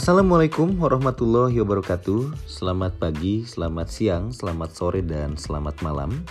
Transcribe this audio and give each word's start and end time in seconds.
Assalamualaikum 0.00 0.80
warahmatullahi 0.80 1.60
wabarakatuh. 1.60 2.32
Selamat 2.48 2.96
pagi, 2.96 3.44
selamat 3.44 3.92
siang, 3.92 4.32
selamat 4.32 4.72
sore, 4.72 5.04
dan 5.04 5.36
selamat 5.36 5.76
malam. 5.84 6.24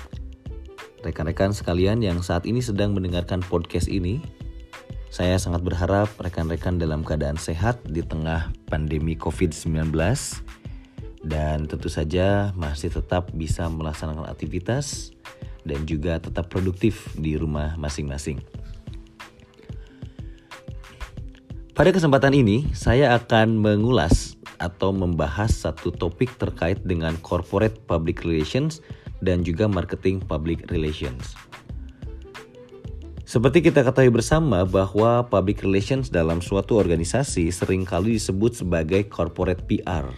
Rekan-rekan 1.05 1.54
sekalian 1.54 2.01
yang 2.01 2.18
saat 2.25 2.50
ini 2.50 2.65
sedang 2.65 2.97
mendengarkan 2.97 3.45
podcast 3.45 3.86
ini, 3.86 4.25
saya 5.13 5.37
sangat 5.37 5.61
berharap 5.61 6.09
rekan-rekan 6.18 6.82
dalam 6.82 7.05
keadaan 7.05 7.37
sehat 7.37 7.77
di 7.86 8.01
tengah 8.01 8.50
pandemi 8.73 9.14
COVID-19 9.14 9.93
dan 11.29 11.70
tentu 11.70 11.93
saja 11.93 12.50
masih 12.57 12.89
tetap 12.89 13.29
bisa 13.37 13.70
melaksanakan 13.70 14.25
aktivitas 14.33 15.14
dan 15.61 15.86
juga 15.86 16.17
tetap 16.17 16.50
produktif 16.50 17.06
di 17.14 17.37
rumah 17.37 17.78
masing-masing. 17.78 18.42
Pada 21.79 21.96
kesempatan 21.96 22.36
ini, 22.36 22.68
saya 22.75 23.15
akan 23.15 23.56
mengulas 23.64 24.36
atau 24.60 24.92
membahas 24.92 25.47
satu 25.47 25.96
topik 25.96 26.28
terkait 26.36 26.75
dengan 26.83 27.15
corporate 27.24 27.79
public 27.87 28.28
relations 28.28 28.83
dan 29.24 29.47
juga 29.47 29.64
marketing 29.64 30.20
public 30.20 30.68
relations. 30.75 31.39
Seperti 33.23 33.72
kita 33.72 33.88
ketahui 33.88 34.11
bersama 34.11 34.67
bahwa 34.67 35.23
public 35.23 35.64
relations 35.64 36.11
dalam 36.11 36.44
suatu 36.44 36.75
organisasi 36.75 37.47
sering 37.47 37.88
kali 37.88 38.20
disebut 38.20 38.59
sebagai 38.59 39.08
corporate 39.08 39.64
PR. 39.64 40.11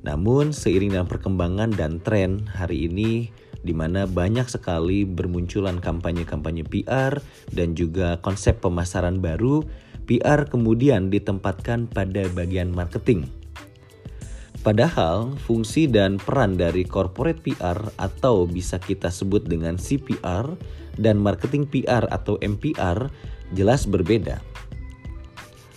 Namun 0.00 0.56
seiring 0.56 0.96
dengan 0.96 1.04
perkembangan 1.04 1.76
dan 1.76 2.00
tren 2.00 2.48
hari 2.48 2.88
ini 2.88 3.28
di 3.60 3.76
mana 3.76 4.08
banyak 4.08 4.48
sekali 4.48 5.04
bermunculan 5.04 5.76
kampanye-kampanye 5.76 6.64
PR 6.64 7.20
dan 7.52 7.76
juga 7.76 8.16
konsep 8.24 8.64
pemasaran 8.64 9.20
baru 9.20 9.83
PR 10.04 10.46
kemudian 10.48 11.08
ditempatkan 11.08 11.88
pada 11.88 12.28
bagian 12.32 12.72
marketing. 12.72 13.26
Padahal 14.64 15.36
fungsi 15.44 15.84
dan 15.84 16.16
peran 16.16 16.56
dari 16.56 16.88
corporate 16.88 17.44
PR 17.44 17.76
atau 18.00 18.48
bisa 18.48 18.80
kita 18.80 19.12
sebut 19.12 19.44
dengan 19.44 19.76
CPR 19.76 20.56
dan 20.96 21.20
marketing 21.20 21.68
PR 21.68 22.08
atau 22.08 22.40
MPR 22.40 23.12
jelas 23.52 23.84
berbeda. 23.84 24.40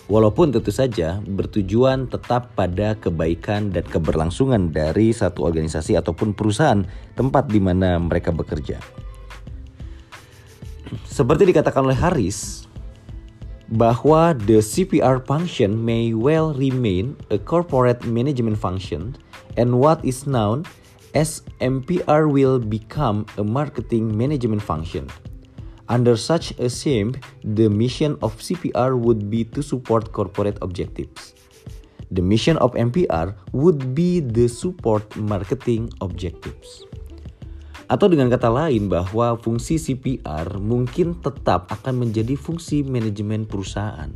Walaupun 0.08 0.55
tentu 0.55 0.72
saja 0.72 1.20
bertujuan 1.28 2.08
tetap 2.08 2.55
pada 2.55 2.95
kebaikan 2.95 3.75
dan 3.75 3.83
keberlangsungan 3.83 4.72
dari 4.72 5.11
satu 5.11 5.44
organisasi 5.44 6.00
ataupun 6.00 6.31
perusahaan 6.31 6.80
tempat 7.20 7.52
di 7.52 7.59
mana 7.59 8.00
mereka 8.00 8.31
bekerja. 8.31 8.80
Seperti 11.03 11.52
dikatakan 11.52 11.83
oleh 11.83 12.00
Haris, 12.00 12.67
bahwa 13.72 14.32
the 14.48 14.64
CPR 14.64 15.20
function 15.28 15.76
may 15.84 16.14
well 16.14 16.54
remain 16.56 17.20
a 17.32 17.38
corporate 17.38 18.06
management 18.08 18.56
function 18.56 19.16
and 19.60 19.80
what 19.80 20.00
is 20.06 20.23
known 20.23 20.64
as 21.16 21.42
MPR 21.60 22.32
will 22.32 22.60
become 22.60 23.26
a 23.38 23.44
marketing 23.44 24.16
management 24.16 24.62
function. 24.62 25.10
Under 25.90 26.16
such 26.16 26.52
a 26.60 26.70
scheme, 26.70 27.16
the 27.44 27.70
mission 27.70 28.20
of 28.22 28.36
CPR 28.38 29.00
would 29.00 29.30
be 29.30 29.44
to 29.56 29.64
support 29.64 30.12
corporate 30.12 30.60
objectives. 30.62 31.34
The 32.12 32.22
mission 32.22 32.56
of 32.58 32.72
MPR 32.76 33.36
would 33.52 33.95
be 33.95 34.20
the 34.20 34.48
support 34.48 35.16
marketing 35.16 35.92
objectives. 36.00 36.84
Atau 37.87 38.11
dengan 38.11 38.27
kata 38.27 38.52
lain 38.52 38.92
bahwa 38.92 39.39
fungsi 39.39 39.80
CPR 39.80 40.59
mungkin 40.59 41.23
tetap 41.23 41.71
akan 41.71 42.03
menjadi 42.03 42.36
fungsi 42.36 42.83
manajemen 42.83 43.48
perusahaan. 43.48 44.11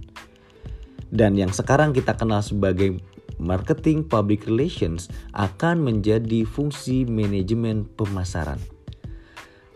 Dan 1.07 1.39
yang 1.39 1.55
sekarang 1.55 1.95
kita 1.95 2.19
kenal 2.19 2.43
sebagai 2.43 2.99
marketing 3.39 4.03
public 4.03 4.43
relations 4.47 5.07
akan 5.31 5.83
menjadi 5.83 6.43
fungsi 6.43 7.07
manajemen 7.07 7.87
pemasaran. 7.95 8.59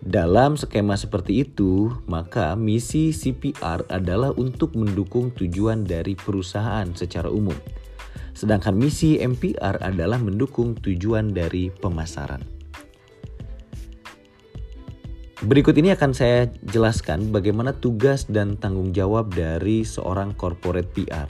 Dalam 0.05 0.53
skema 0.53 0.93
seperti 0.99 1.47
itu, 1.47 1.89
maka 2.05 2.53
misi 2.53 3.09
CPR 3.09 3.89
adalah 3.89 4.35
untuk 4.37 4.77
mendukung 4.77 5.33
tujuan 5.33 5.81
dari 5.81 6.13
perusahaan 6.13 6.85
secara 6.93 7.31
umum. 7.31 7.57
Sedangkan 8.35 8.75
misi 8.77 9.17
MPR 9.17 9.81
adalah 9.81 10.21
mendukung 10.21 10.77
tujuan 10.77 11.31
dari 11.33 11.73
pemasaran. 11.73 12.54
Berikut 15.43 15.75
ini 15.75 15.91
akan 15.91 16.15
saya 16.15 16.47
jelaskan 16.71 17.27
bagaimana 17.35 17.75
tugas 17.75 18.23
dan 18.23 18.55
tanggung 18.55 18.95
jawab 18.95 19.35
dari 19.35 19.83
seorang 19.83 20.31
corporate 20.39 20.87
PR. 20.95 21.27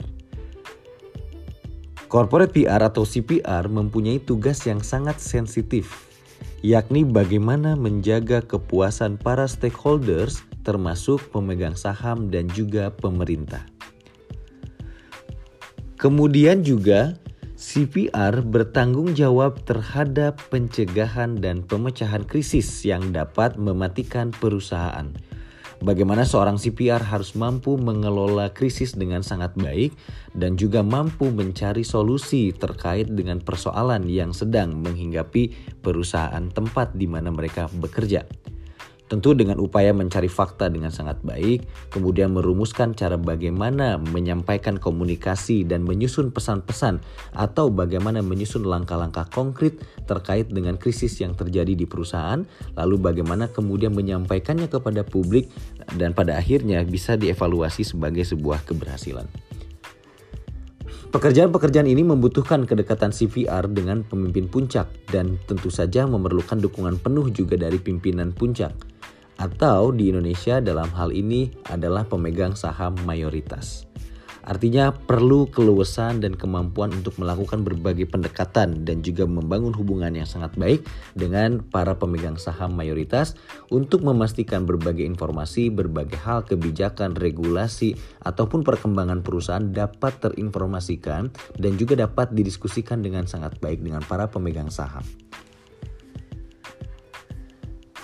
Corporate 2.06 2.54
PR 2.54 2.86
atau 2.86 3.02
CPR 3.02 3.66
mempunyai 3.66 4.22
tugas 4.22 4.62
yang 4.62 4.78
sangat 4.78 5.18
sensitif, 5.18 6.06
yakni 6.62 7.02
bagaimana 7.02 7.74
menjaga 7.74 8.46
kepuasan 8.46 9.18
para 9.18 9.50
stakeholders 9.50 10.46
termasuk 10.62 11.18
pemegang 11.34 11.74
saham 11.74 12.30
dan 12.30 12.46
juga 12.54 12.94
pemerintah. 12.94 13.66
Kemudian 15.98 16.62
juga 16.62 17.18
CPR 17.56 18.44
bertanggung 18.44 19.16
jawab 19.16 19.64
terhadap 19.64 20.44
pencegahan 20.52 21.40
dan 21.40 21.64
pemecahan 21.64 22.20
krisis 22.28 22.68
yang 22.84 23.16
dapat 23.16 23.56
mematikan 23.56 24.28
perusahaan. 24.28 25.08
Bagaimana 25.80 26.28
seorang 26.28 26.60
CPR 26.60 27.00
harus 27.00 27.32
mampu 27.32 27.80
mengelola 27.80 28.52
krisis 28.52 28.92
dengan 28.92 29.24
sangat 29.24 29.56
baik 29.56 29.96
dan 30.36 30.60
juga 30.60 30.84
mampu 30.84 31.32
mencari 31.32 31.80
solusi 31.80 32.52
terkait 32.52 33.08
dengan 33.12 33.40
persoalan 33.40 34.04
yang 34.04 34.36
sedang 34.36 34.76
menghinggapi 34.84 35.56
perusahaan 35.80 36.52
tempat 36.52 36.92
di 36.92 37.08
mana 37.08 37.32
mereka 37.32 37.72
bekerja. 37.72 38.28
Tentu 39.06 39.38
dengan 39.38 39.62
upaya 39.62 39.94
mencari 39.94 40.26
fakta 40.26 40.66
dengan 40.66 40.90
sangat 40.90 41.22
baik, 41.22 41.62
kemudian 41.94 42.34
merumuskan 42.34 42.90
cara 42.90 43.14
bagaimana 43.14 44.02
menyampaikan 44.02 44.82
komunikasi 44.82 45.62
dan 45.62 45.86
menyusun 45.86 46.34
pesan-pesan 46.34 46.98
atau 47.30 47.70
bagaimana 47.70 48.18
menyusun 48.18 48.66
langkah-langkah 48.66 49.30
konkret 49.30 49.78
terkait 50.10 50.50
dengan 50.50 50.74
krisis 50.74 51.22
yang 51.22 51.38
terjadi 51.38 51.78
di 51.78 51.86
perusahaan, 51.86 52.42
lalu 52.74 52.98
bagaimana 52.98 53.46
kemudian 53.46 53.94
menyampaikannya 53.94 54.66
kepada 54.66 55.06
publik 55.06 55.54
dan 55.94 56.10
pada 56.10 56.34
akhirnya 56.34 56.82
bisa 56.82 57.14
dievaluasi 57.14 57.86
sebagai 57.86 58.26
sebuah 58.26 58.66
keberhasilan. 58.66 59.30
Pekerjaan-pekerjaan 61.14 61.86
ini 61.86 62.02
membutuhkan 62.02 62.66
kedekatan 62.66 63.14
CVR 63.14 63.70
dengan 63.70 64.02
pemimpin 64.02 64.50
puncak 64.50 64.90
dan 65.14 65.38
tentu 65.46 65.70
saja 65.70 66.02
memerlukan 66.10 66.58
dukungan 66.58 66.98
penuh 66.98 67.30
juga 67.30 67.54
dari 67.54 67.78
pimpinan 67.78 68.34
puncak 68.34 68.95
atau 69.36 69.92
di 69.92 70.12
Indonesia 70.12 70.60
dalam 70.60 70.88
hal 70.92 71.12
ini 71.12 71.52
adalah 71.68 72.08
pemegang 72.08 72.56
saham 72.56 72.96
mayoritas. 73.04 73.86
Artinya 74.46 74.94
perlu 74.94 75.50
keluasan 75.50 76.22
dan 76.22 76.38
kemampuan 76.38 76.94
untuk 76.94 77.18
melakukan 77.18 77.66
berbagai 77.66 78.06
pendekatan 78.06 78.86
dan 78.86 79.02
juga 79.02 79.26
membangun 79.26 79.74
hubungan 79.74 80.14
yang 80.14 80.24
sangat 80.24 80.54
baik 80.54 80.86
dengan 81.18 81.66
para 81.66 81.98
pemegang 81.98 82.38
saham 82.38 82.78
mayoritas 82.78 83.34
untuk 83.74 84.06
memastikan 84.06 84.62
berbagai 84.62 85.02
informasi, 85.02 85.74
berbagai 85.74 86.22
hal 86.22 86.46
kebijakan, 86.46 87.18
regulasi 87.18 87.98
ataupun 88.22 88.62
perkembangan 88.62 89.26
perusahaan 89.26 89.66
dapat 89.66 90.14
terinformasikan 90.22 91.34
dan 91.58 91.72
juga 91.74 91.98
dapat 92.06 92.30
didiskusikan 92.30 93.02
dengan 93.02 93.26
sangat 93.26 93.58
baik 93.58 93.82
dengan 93.82 94.06
para 94.06 94.30
pemegang 94.30 94.70
saham. 94.70 95.02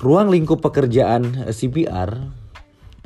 Ruang 0.02 0.34
lingkup 0.34 0.58
pekerjaan 0.58 1.46
eh, 1.46 1.54
CPR 1.54 2.10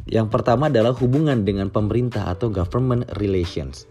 yang 0.08 0.32
pertama 0.32 0.72
adalah 0.72 0.96
hubungan 0.96 1.44
dengan 1.44 1.68
pemerintah 1.68 2.32
atau 2.32 2.48
government 2.48 3.04
relations. 3.20 3.84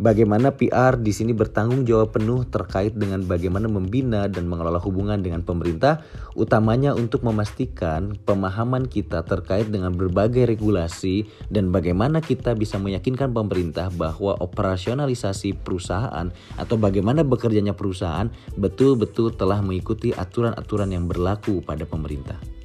Bagaimana 0.00 0.56
PR 0.56 0.96
di 0.96 1.12
sini 1.12 1.36
bertanggung 1.36 1.84
jawab 1.84 2.16
penuh 2.16 2.48
terkait 2.48 2.96
dengan 2.96 3.20
bagaimana 3.20 3.68
membina 3.68 4.32
dan 4.32 4.48
mengelola 4.48 4.80
hubungan 4.80 5.20
dengan 5.20 5.44
pemerintah, 5.44 6.00
utamanya 6.32 6.96
untuk 6.96 7.20
memastikan 7.20 8.16
pemahaman 8.24 8.88
kita 8.88 9.20
terkait 9.28 9.68
dengan 9.68 9.92
berbagai 9.92 10.48
regulasi 10.48 11.28
dan 11.52 11.68
bagaimana 11.68 12.24
kita 12.24 12.56
bisa 12.56 12.80
meyakinkan 12.80 13.36
pemerintah 13.36 13.92
bahwa 13.92 14.40
operasionalisasi 14.40 15.60
perusahaan 15.60 16.32
atau 16.56 16.80
bagaimana 16.80 17.20
bekerjanya 17.20 17.76
perusahaan 17.76 18.32
betul-betul 18.56 19.36
telah 19.36 19.60
mengikuti 19.60 20.16
aturan-aturan 20.16 20.96
yang 20.96 21.04
berlaku 21.12 21.60
pada 21.60 21.84
pemerintah. 21.84 22.59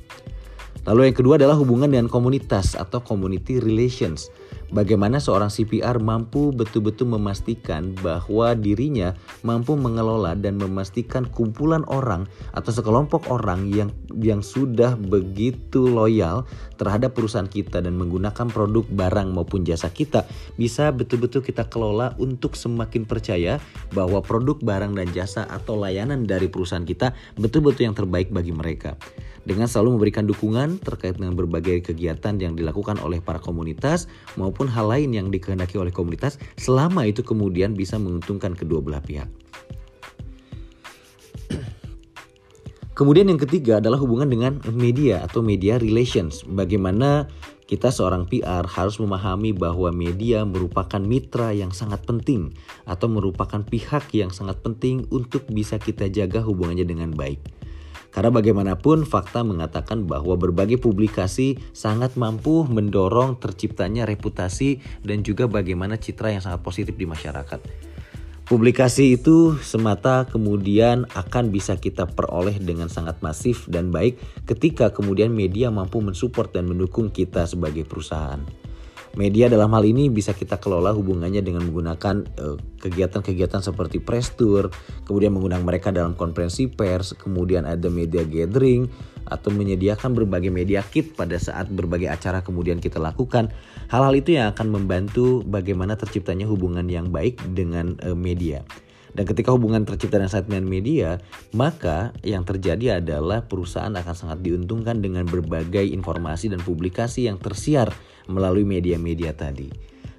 Lalu 0.86 1.10
yang 1.10 1.18
kedua 1.18 1.42
adalah 1.42 1.58
hubungan 1.58 1.90
dengan 1.90 2.06
komunitas 2.06 2.78
atau 2.78 3.02
community 3.02 3.58
relations. 3.58 4.30
bagaimana 4.74 5.22
seorang 5.22 5.54
CPR 5.54 6.02
mampu 6.02 6.50
betul-betul 6.50 7.14
memastikan 7.18 7.94
bahwa 8.02 8.58
dirinya 8.58 9.14
mampu 9.46 9.78
mengelola 9.78 10.34
dan 10.34 10.58
memastikan 10.58 11.30
kumpulan 11.30 11.86
orang 11.86 12.26
atau 12.58 12.74
sekelompok 12.74 13.30
orang 13.30 13.70
yang 13.70 13.90
yang 14.18 14.42
sudah 14.42 14.98
begitu 14.98 15.86
loyal 15.86 16.48
terhadap 16.82 17.14
perusahaan 17.14 17.48
kita 17.48 17.84
dan 17.84 17.94
menggunakan 18.00 18.48
produk 18.50 18.86
barang 18.90 19.30
maupun 19.32 19.68
jasa 19.68 19.92
kita 19.94 20.26
bisa 20.58 20.90
betul-betul 20.90 21.46
kita 21.46 21.68
kelola 21.70 22.18
untuk 22.18 22.58
semakin 22.58 23.06
percaya 23.06 23.62
bahwa 23.94 24.20
produk 24.26 24.58
barang 24.60 24.98
dan 24.98 25.08
jasa 25.14 25.46
atau 25.46 25.78
layanan 25.78 26.26
dari 26.26 26.50
perusahaan 26.50 26.86
kita 26.86 27.14
betul-betul 27.38 27.86
yang 27.92 27.98
terbaik 27.98 28.34
bagi 28.34 28.52
mereka 28.56 28.98
dengan 29.46 29.70
selalu 29.70 29.98
memberikan 29.98 30.26
dukungan 30.26 30.82
terkait 30.82 31.16
dengan 31.16 31.38
berbagai 31.38 31.94
kegiatan 31.94 32.36
yang 32.42 32.58
dilakukan 32.58 32.98
oleh 33.00 33.22
para 33.22 33.38
komunitas 33.38 34.10
maupun 34.36 34.66
hal 34.66 34.90
lain 34.90 35.14
yang 35.14 35.30
dikehendaki 35.30 35.78
oleh 35.78 35.94
komunitas 35.94 36.42
selama 36.58 37.06
itu 37.06 37.22
kemudian 37.22 37.78
bisa 37.78 38.02
menguntungkan 38.02 38.58
kedua 38.58 38.82
belah 38.82 39.02
pihak. 39.06 39.30
Kemudian 42.96 43.28
yang 43.28 43.36
ketiga 43.36 43.84
adalah 43.84 44.00
hubungan 44.00 44.32
dengan 44.32 44.64
media 44.72 45.20
atau 45.28 45.44
media 45.44 45.76
relations. 45.76 46.48
Bagaimana 46.48 47.28
kita 47.68 47.92
seorang 47.92 48.24
PR 48.30 48.64
harus 48.64 49.02
memahami 49.04 49.52
bahwa 49.52 49.92
media 49.92 50.48
merupakan 50.48 51.04
mitra 51.04 51.52
yang 51.52 51.76
sangat 51.76 52.08
penting 52.08 52.56
atau 52.88 53.12
merupakan 53.12 53.60
pihak 53.68 54.14
yang 54.16 54.32
sangat 54.32 54.64
penting 54.64 55.04
untuk 55.12 55.44
bisa 55.52 55.76
kita 55.76 56.08
jaga 56.08 56.40
hubungannya 56.40 56.88
dengan 56.88 57.12
baik. 57.12 57.44
Karena 58.16 58.32
bagaimanapun 58.32 59.04
fakta 59.04 59.44
mengatakan 59.44 60.08
bahwa 60.08 60.40
berbagai 60.40 60.80
publikasi 60.80 61.60
sangat 61.76 62.16
mampu 62.16 62.64
mendorong 62.64 63.36
terciptanya 63.44 64.08
reputasi 64.08 64.80
dan 65.04 65.20
juga 65.20 65.52
bagaimana 65.52 66.00
citra 66.00 66.32
yang 66.32 66.40
sangat 66.40 66.64
positif 66.64 66.96
di 66.96 67.04
masyarakat. 67.04 67.60
Publikasi 68.46 69.20
itu 69.20 69.60
semata 69.60 70.24
kemudian 70.32 71.10
akan 71.12 71.52
bisa 71.52 71.76
kita 71.76 72.08
peroleh 72.08 72.56
dengan 72.56 72.88
sangat 72.88 73.20
masif 73.20 73.68
dan 73.68 73.92
baik 73.92 74.16
ketika 74.48 74.96
kemudian 74.96 75.36
media 75.36 75.68
mampu 75.68 76.00
mensupport 76.00 76.54
dan 76.56 76.72
mendukung 76.72 77.12
kita 77.12 77.44
sebagai 77.50 77.84
perusahaan. 77.84 78.40
Media 79.16 79.48
dalam 79.48 79.72
hal 79.72 79.88
ini 79.88 80.12
bisa 80.12 80.36
kita 80.36 80.60
kelola 80.60 80.92
hubungannya 80.92 81.40
dengan 81.40 81.64
menggunakan 81.64 82.16
eh, 82.36 82.58
kegiatan-kegiatan 82.84 83.64
seperti 83.64 84.04
press 84.04 84.36
tour, 84.36 84.68
kemudian 85.08 85.32
mengundang 85.32 85.64
mereka 85.64 85.96
dalam 85.96 86.20
konferensi 86.20 86.68
pers, 86.68 87.16
kemudian 87.16 87.64
ada 87.64 87.88
media 87.88 88.28
gathering 88.28 88.92
atau 89.26 89.50
menyediakan 89.50 90.14
berbagai 90.14 90.54
media 90.54 90.86
kit 90.86 91.18
pada 91.18 91.40
saat 91.42 91.72
berbagai 91.72 92.12
acara 92.12 92.46
kemudian 92.46 92.78
kita 92.78 93.02
lakukan. 93.02 93.50
Hal-hal 93.90 94.14
itu 94.14 94.38
yang 94.38 94.54
akan 94.54 94.70
membantu 94.70 95.42
bagaimana 95.48 95.98
terciptanya 95.98 96.46
hubungan 96.46 96.86
yang 96.86 97.10
baik 97.10 97.42
dengan 97.56 97.98
uh, 98.06 98.14
media. 98.14 98.62
Dan 99.16 99.24
ketika 99.24 99.56
hubungan 99.56 99.88
tercipta 99.88 100.20
dengan 100.20 100.28
segmen 100.28 100.68
media, 100.68 101.24
maka 101.56 102.12
yang 102.20 102.44
terjadi 102.44 103.00
adalah 103.00 103.48
perusahaan 103.48 103.96
akan 103.96 104.12
sangat 104.12 104.44
diuntungkan 104.44 105.00
dengan 105.00 105.24
berbagai 105.24 105.88
informasi 105.88 106.52
dan 106.52 106.60
publikasi 106.60 107.32
yang 107.32 107.40
tersiar 107.40 107.96
melalui 108.28 108.68
media-media 108.68 109.32
tadi. 109.32 109.72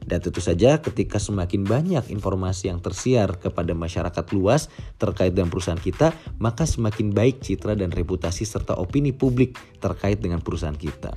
Dan 0.06 0.22
tentu 0.22 0.38
saja 0.38 0.78
ketika 0.78 1.18
semakin 1.18 1.66
banyak 1.66 2.14
informasi 2.14 2.70
yang 2.70 2.78
tersiar 2.78 3.36
kepada 3.42 3.74
masyarakat 3.74 4.24
luas 4.32 4.70
terkait 5.02 5.34
dengan 5.34 5.50
perusahaan 5.50 5.82
kita, 5.82 6.14
maka 6.38 6.62
semakin 6.62 7.10
baik 7.10 7.42
citra 7.42 7.74
dan 7.74 7.90
reputasi 7.90 8.46
serta 8.46 8.78
opini 8.78 9.10
publik 9.10 9.58
terkait 9.82 10.22
dengan 10.22 10.38
perusahaan 10.38 10.78
kita. 10.78 11.12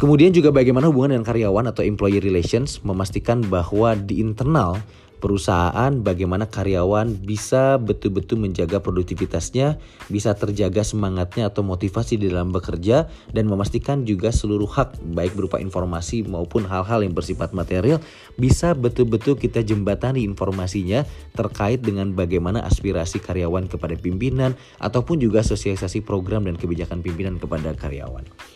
Kemudian 0.00 0.34
juga 0.34 0.50
bagaimana 0.50 0.90
hubungan 0.90 1.14
dengan 1.14 1.28
karyawan 1.28 1.70
atau 1.70 1.86
employee 1.86 2.24
relations 2.24 2.82
memastikan 2.82 3.44
bahwa 3.46 3.94
di 3.94 4.18
internal 4.18 4.82
perusahaan, 5.18 5.92
bagaimana 6.00 6.46
karyawan 6.46 7.18
bisa 7.24 7.80
betul-betul 7.80 8.40
menjaga 8.40 8.78
produktivitasnya, 8.80 9.80
bisa 10.12 10.36
terjaga 10.36 10.84
semangatnya 10.84 11.48
atau 11.48 11.64
motivasi 11.64 12.20
di 12.20 12.30
dalam 12.30 12.52
bekerja, 12.52 13.08
dan 13.32 13.48
memastikan 13.48 14.04
juga 14.04 14.30
seluruh 14.32 14.68
hak, 14.68 15.00
baik 15.16 15.32
berupa 15.34 15.56
informasi 15.60 16.24
maupun 16.28 16.68
hal-hal 16.68 17.04
yang 17.04 17.16
bersifat 17.16 17.56
material, 17.56 17.98
bisa 18.36 18.76
betul-betul 18.76 19.36
kita 19.40 19.64
jembatani 19.64 20.24
informasinya 20.24 21.04
terkait 21.32 21.80
dengan 21.84 22.12
bagaimana 22.12 22.64
aspirasi 22.64 23.20
karyawan 23.20 23.68
kepada 23.68 23.96
pimpinan, 23.96 24.56
ataupun 24.80 25.20
juga 25.20 25.44
sosialisasi 25.44 26.04
program 26.04 26.44
dan 26.44 26.56
kebijakan 26.60 27.00
pimpinan 27.04 27.40
kepada 27.40 27.72
karyawan. 27.72 28.55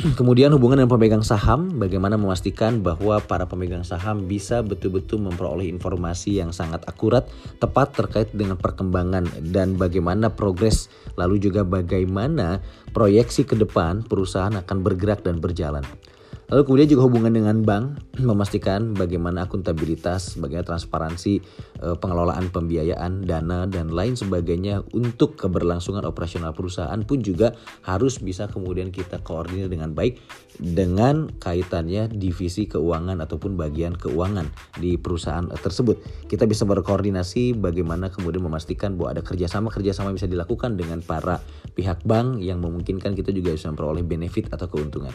Kemudian 0.18 0.48
hubungan 0.56 0.80
dengan 0.80 0.92
pemegang 0.96 1.24
saham, 1.24 1.76
bagaimana 1.76 2.16
memastikan 2.16 2.80
bahwa 2.80 3.20
para 3.20 3.44
pemegang 3.44 3.84
saham 3.84 4.24
bisa 4.24 4.64
betul-betul 4.64 5.20
memperoleh 5.20 5.68
informasi 5.68 6.40
yang 6.40 6.56
sangat 6.56 6.80
akurat, 6.88 7.28
tepat 7.60 7.92
terkait 7.92 8.32
dengan 8.32 8.56
perkembangan 8.56 9.28
dan 9.52 9.76
bagaimana 9.76 10.32
progres, 10.32 10.88
lalu 11.20 11.36
juga 11.36 11.68
bagaimana 11.68 12.64
proyeksi 12.96 13.44
ke 13.44 13.58
depan 13.60 14.00
perusahaan 14.00 14.56
akan 14.56 14.78
bergerak 14.80 15.20
dan 15.20 15.36
berjalan. 15.36 15.84
Lalu 16.50 16.66
kemudian 16.66 16.88
juga 16.90 17.06
hubungan 17.06 17.30
dengan 17.30 17.62
bank, 17.62 17.84
memastikan 18.30 18.90
bagaimana 18.90 19.46
akuntabilitas, 19.46 20.34
bagaimana 20.34 20.66
transparansi, 20.66 21.38
eh, 21.78 21.96
pengelolaan 21.96 22.50
pembiayaan, 22.50 23.22
dana, 23.22 23.70
dan 23.70 23.94
lain 23.94 24.18
sebagainya 24.18 24.82
untuk 24.90 25.38
keberlangsungan 25.38 26.02
operasional 26.02 26.50
perusahaan 26.50 26.98
pun 27.06 27.22
juga 27.22 27.54
harus 27.86 28.18
bisa 28.18 28.50
kemudian 28.50 28.90
kita 28.90 29.22
koordinir 29.22 29.70
dengan 29.70 29.94
baik 29.94 30.18
dengan 30.58 31.30
kaitannya 31.38 32.10
divisi 32.10 32.66
keuangan 32.66 33.22
ataupun 33.22 33.54
bagian 33.54 33.94
keuangan 33.94 34.50
di 34.82 34.98
perusahaan 34.98 35.46
tersebut. 35.54 36.26
Kita 36.26 36.50
bisa 36.50 36.66
berkoordinasi 36.66 37.54
bagaimana 37.62 38.10
kemudian 38.10 38.42
memastikan 38.42 38.98
bahwa 38.98 39.14
ada 39.14 39.22
kerjasama-kerjasama 39.22 40.10
bisa 40.10 40.26
dilakukan 40.26 40.74
dengan 40.74 40.98
para 40.98 41.38
pihak 41.78 42.02
bank 42.02 42.42
yang 42.42 42.58
memungkinkan 42.58 43.14
kita 43.14 43.30
juga 43.30 43.54
bisa 43.54 43.70
memperoleh 43.70 44.02
benefit 44.02 44.50
atau 44.50 44.66
keuntungan. 44.66 45.14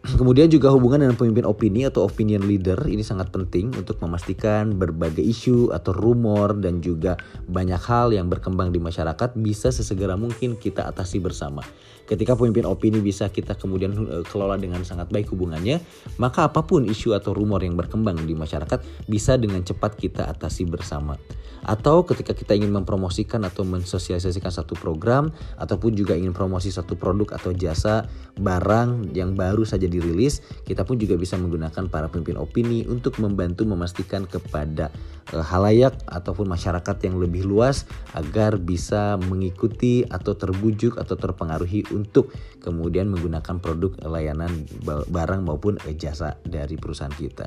Kemudian 0.00 0.48
juga 0.48 0.72
hubungan 0.72 1.04
dengan 1.04 1.12
pemimpin 1.12 1.44
opini 1.44 1.84
atau 1.84 2.08
opinion 2.08 2.48
leader 2.48 2.88
ini 2.88 3.04
sangat 3.04 3.28
penting 3.28 3.68
untuk 3.76 4.00
memastikan 4.00 4.72
berbagai 4.80 5.20
isu 5.20 5.76
atau 5.76 5.92
rumor 5.92 6.56
dan 6.56 6.80
juga 6.80 7.20
banyak 7.44 7.76
hal 7.84 8.08
yang 8.16 8.32
berkembang 8.32 8.72
di 8.72 8.80
masyarakat 8.80 9.36
bisa 9.36 9.68
sesegera 9.68 10.16
mungkin 10.16 10.56
kita 10.56 10.88
atasi 10.88 11.20
bersama. 11.20 11.60
Ketika 12.10 12.34
pemimpin 12.34 12.66
opini 12.66 12.98
bisa 12.98 13.30
kita 13.30 13.54
kemudian 13.54 13.94
eh, 13.94 14.26
kelola 14.26 14.58
dengan 14.58 14.82
sangat 14.82 15.14
baik 15.14 15.30
hubungannya, 15.30 15.78
maka 16.18 16.50
apa 16.50 16.66
pun 16.66 16.82
isu 16.82 17.14
atau 17.14 17.30
rumor 17.30 17.62
yang 17.62 17.78
berkembang 17.78 18.18
di 18.26 18.34
masyarakat 18.34 19.06
bisa 19.06 19.38
dengan 19.38 19.62
cepat 19.62 19.94
kita 19.94 20.26
atasi 20.26 20.66
bersama. 20.66 21.14
Atau 21.60 22.08
ketika 22.08 22.32
kita 22.32 22.56
ingin 22.56 22.72
mempromosikan 22.72 23.44
atau 23.44 23.68
mensosialisasikan 23.68 24.48
satu 24.48 24.72
program 24.74 25.28
ataupun 25.60 25.92
juga 25.92 26.16
ingin 26.16 26.32
promosi 26.32 26.72
satu 26.72 26.96
produk 26.96 27.36
atau 27.36 27.52
jasa 27.52 28.08
barang 28.40 29.12
yang 29.12 29.36
baru 29.36 29.68
saja 29.68 29.84
dirilis, 29.84 30.40
kita 30.64 30.88
pun 30.88 30.96
juga 30.96 31.20
bisa 31.20 31.36
menggunakan 31.36 31.92
para 31.92 32.08
pemimpin 32.08 32.40
opini 32.40 32.88
untuk 32.88 33.20
membantu 33.20 33.68
memastikan 33.68 34.24
kepada 34.24 34.88
e, 35.28 35.36
halayak 35.36 35.92
ataupun 36.08 36.48
masyarakat 36.48 36.96
yang 37.04 37.20
lebih 37.20 37.44
luas 37.44 37.84
agar 38.16 38.56
bisa 38.56 39.20
mengikuti 39.28 40.08
atau 40.08 40.32
terbujuk 40.32 40.96
atau 40.96 41.14
terpengaruhi 41.20 41.84
untuk 42.00 42.32
kemudian 42.64 43.12
menggunakan 43.12 43.60
produk 43.60 43.92
layanan 44.08 44.64
barang 44.86 45.42
maupun 45.44 45.76
jasa 46.00 46.40
dari 46.42 46.80
perusahaan 46.80 47.12
kita. 47.12 47.46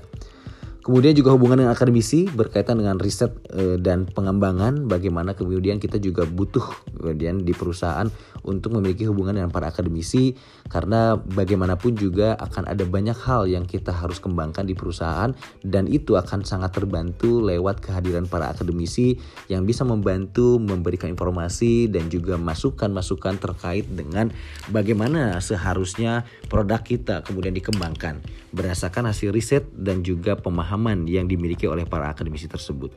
Kemudian 0.84 1.16
juga 1.16 1.32
hubungan 1.32 1.64
dengan 1.64 1.72
akademisi 1.72 2.28
berkaitan 2.28 2.76
dengan 2.76 3.00
riset 3.00 3.32
e, 3.48 3.80
dan 3.80 4.04
pengembangan. 4.04 4.84
Bagaimana 4.92 5.32
kemudian 5.32 5.80
kita 5.80 5.96
juga 5.96 6.28
butuh 6.28 6.92
kemudian 7.00 7.48
di 7.48 7.56
perusahaan 7.56 8.12
untuk 8.44 8.76
memiliki 8.76 9.08
hubungan 9.08 9.40
dengan 9.40 9.48
para 9.48 9.72
akademisi. 9.72 10.36
Karena 10.68 11.16
bagaimanapun 11.16 11.96
juga 11.96 12.36
akan 12.36 12.68
ada 12.68 12.84
banyak 12.84 13.16
hal 13.16 13.48
yang 13.48 13.64
kita 13.64 13.96
harus 13.96 14.20
kembangkan 14.20 14.68
di 14.68 14.76
perusahaan. 14.76 15.32
Dan 15.64 15.88
itu 15.88 16.20
akan 16.20 16.44
sangat 16.44 16.76
terbantu 16.76 17.40
lewat 17.40 17.80
kehadiran 17.80 18.28
para 18.28 18.52
akademisi 18.52 19.16
yang 19.48 19.64
bisa 19.64 19.88
membantu 19.88 20.60
memberikan 20.60 21.08
informasi 21.08 21.88
dan 21.88 22.12
juga 22.12 22.36
masukan-masukan 22.36 23.40
terkait 23.40 23.88
dengan 23.88 24.36
bagaimana 24.68 25.40
seharusnya 25.40 26.28
produk 26.52 26.84
kita 26.84 27.24
kemudian 27.24 27.56
dikembangkan. 27.56 28.20
Berdasarkan 28.52 29.10
hasil 29.10 29.32
riset 29.32 29.64
dan 29.72 30.04
juga 30.04 30.36
pemahaman 30.36 30.73
yang 31.08 31.26
dimiliki 31.30 31.70
oleh 31.70 31.88
para 31.88 32.10
akademisi 32.10 32.50
tersebut. 32.50 32.92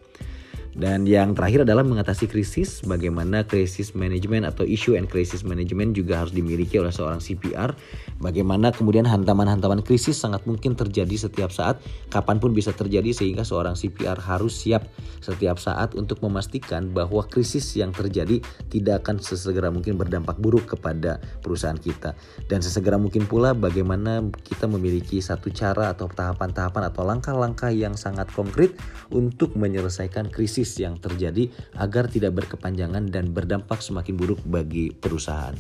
Dan 0.76 1.08
yang 1.08 1.32
terakhir 1.32 1.64
adalah 1.64 1.80
mengatasi 1.88 2.28
krisis, 2.28 2.84
bagaimana 2.84 3.48
krisis 3.48 3.96
manajemen 3.96 4.44
atau 4.44 4.60
issue 4.68 4.92
and 4.92 5.08
crisis 5.08 5.40
management 5.40 5.96
juga 5.96 6.20
harus 6.20 6.36
dimiliki 6.36 6.76
oleh 6.76 6.92
seorang 6.92 7.16
CPR. 7.16 7.72
Bagaimana 8.20 8.76
kemudian 8.76 9.08
hantaman-hantaman 9.08 9.80
krisis 9.80 10.20
sangat 10.20 10.44
mungkin 10.44 10.76
terjadi 10.76 11.16
setiap 11.16 11.48
saat, 11.48 11.80
kapan 12.12 12.36
pun 12.36 12.52
bisa 12.52 12.76
terjadi 12.76 13.08
sehingga 13.16 13.40
seorang 13.40 13.72
CPR 13.72 14.20
harus 14.20 14.52
siap 14.52 14.84
setiap 15.24 15.56
saat 15.56 15.96
untuk 15.96 16.20
memastikan 16.20 16.92
bahwa 16.92 17.24
krisis 17.24 17.72
yang 17.72 17.96
terjadi 17.96 18.44
tidak 18.68 19.00
akan 19.00 19.16
sesegera 19.16 19.72
mungkin 19.72 19.96
berdampak 19.96 20.36
buruk 20.36 20.76
kepada 20.76 21.24
perusahaan 21.40 21.80
kita. 21.80 22.12
Dan 22.52 22.60
sesegera 22.60 23.00
mungkin 23.00 23.24
pula 23.24 23.56
bagaimana 23.56 24.28
kita 24.44 24.68
memiliki 24.68 25.24
satu 25.24 25.48
cara 25.56 25.96
atau 25.96 26.04
tahapan-tahapan 26.04 26.92
atau 26.92 27.02
langkah-langkah 27.08 27.72
yang 27.72 27.96
sangat 27.96 28.28
konkret 28.36 28.76
untuk 29.08 29.56
menyelesaikan 29.56 30.28
krisis 30.28 30.65
krisis 30.66 30.82
yang 30.82 30.98
terjadi 30.98 31.46
agar 31.78 32.10
tidak 32.10 32.42
berkepanjangan 32.42 33.06
dan 33.06 33.30
berdampak 33.30 33.78
semakin 33.78 34.18
buruk 34.18 34.42
bagi 34.42 34.90
perusahaan. 34.90 35.54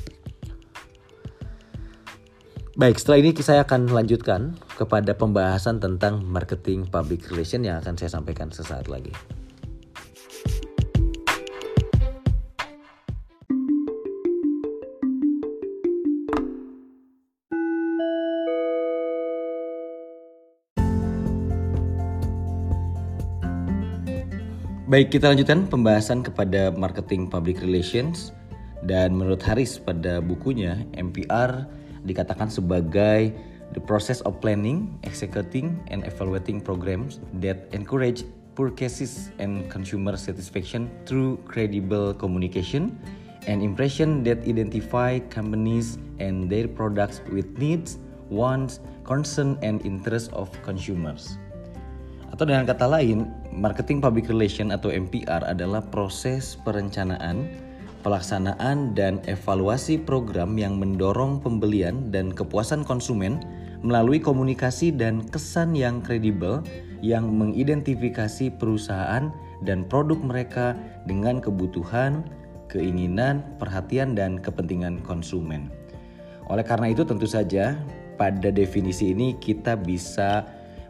Baik, 2.76 3.00
setelah 3.00 3.22
ini 3.22 3.30
saya 3.40 3.64
akan 3.64 3.88
lanjutkan 3.88 4.52
kepada 4.76 5.16
pembahasan 5.16 5.80
tentang 5.80 6.20
marketing 6.26 6.84
public 6.90 7.24
relation 7.32 7.64
yang 7.64 7.80
akan 7.80 7.96
saya 7.96 8.12
sampaikan 8.12 8.52
sesaat 8.52 8.90
lagi. 8.92 9.14
Baik, 24.96 25.12
kita 25.12 25.28
lanjutkan 25.28 25.68
pembahasan 25.68 26.24
kepada 26.24 26.72
marketing 26.72 27.28
public 27.28 27.60
relations 27.60 28.32
dan 28.88 29.12
menurut 29.12 29.44
Haris 29.44 29.76
pada 29.76 30.24
bukunya 30.24 30.88
MPR 30.96 31.68
dikatakan 32.08 32.48
sebagai 32.48 33.28
the 33.76 33.82
process 33.84 34.24
of 34.24 34.40
planning, 34.40 34.96
executing 35.04 35.76
and 35.92 36.00
evaluating 36.08 36.64
programs 36.64 37.20
that 37.44 37.68
encourage 37.76 38.24
purchases 38.56 39.28
and 39.36 39.68
consumer 39.68 40.16
satisfaction 40.16 40.88
through 41.04 41.36
credible 41.44 42.16
communication 42.16 42.96
and 43.44 43.60
impression 43.60 44.24
that 44.24 44.40
identify 44.48 45.20
companies 45.28 46.00
and 46.24 46.48
their 46.48 46.64
products 46.64 47.20
with 47.28 47.44
needs, 47.60 48.00
wants, 48.32 48.80
concern 49.04 49.60
and 49.60 49.84
interest 49.84 50.32
of 50.32 50.48
consumers. 50.64 51.36
Atau 52.32 52.48
dengan 52.48 52.64
kata 52.64 52.88
lain, 52.88 53.28
marketing 53.56 54.04
public 54.04 54.28
relation 54.28 54.68
atau 54.68 54.92
MPR 54.92 55.40
adalah 55.48 55.80
proses 55.88 56.60
perencanaan, 56.60 57.48
pelaksanaan 58.04 58.92
dan 58.92 59.18
evaluasi 59.24 59.96
program 59.96 60.60
yang 60.60 60.76
mendorong 60.76 61.40
pembelian 61.40 62.12
dan 62.12 62.30
kepuasan 62.30 62.84
konsumen 62.84 63.40
melalui 63.80 64.20
komunikasi 64.20 64.92
dan 64.92 65.24
kesan 65.32 65.72
yang 65.72 66.04
kredibel 66.04 66.60
yang 67.00 67.32
mengidentifikasi 67.32 68.52
perusahaan 68.60 69.32
dan 69.64 69.88
produk 69.88 70.20
mereka 70.20 70.76
dengan 71.08 71.40
kebutuhan, 71.40 72.28
keinginan, 72.68 73.40
perhatian 73.56 74.12
dan 74.12 74.36
kepentingan 74.36 75.00
konsumen. 75.00 75.72
Oleh 76.52 76.62
karena 76.62 76.92
itu 76.92 77.08
tentu 77.08 77.24
saja 77.24 77.74
pada 78.20 78.48
definisi 78.52 79.12
ini 79.12 79.36
kita 79.36 79.76
bisa 79.76 80.44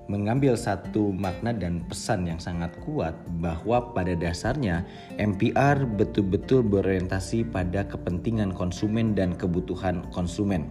mengambil 0.06 0.54
satu 0.54 1.10
makna 1.10 1.50
dan 1.50 1.82
pesan 1.86 2.26
yang 2.26 2.38
sangat 2.38 2.70
kuat 2.82 3.14
bahwa 3.42 3.90
pada 3.90 4.14
dasarnya 4.14 4.86
MPR 5.18 5.82
betul-betul 5.98 6.62
berorientasi 6.62 7.46
pada 7.50 7.82
kepentingan 7.86 8.54
konsumen 8.54 9.18
dan 9.18 9.34
kebutuhan 9.34 10.06
konsumen. 10.14 10.70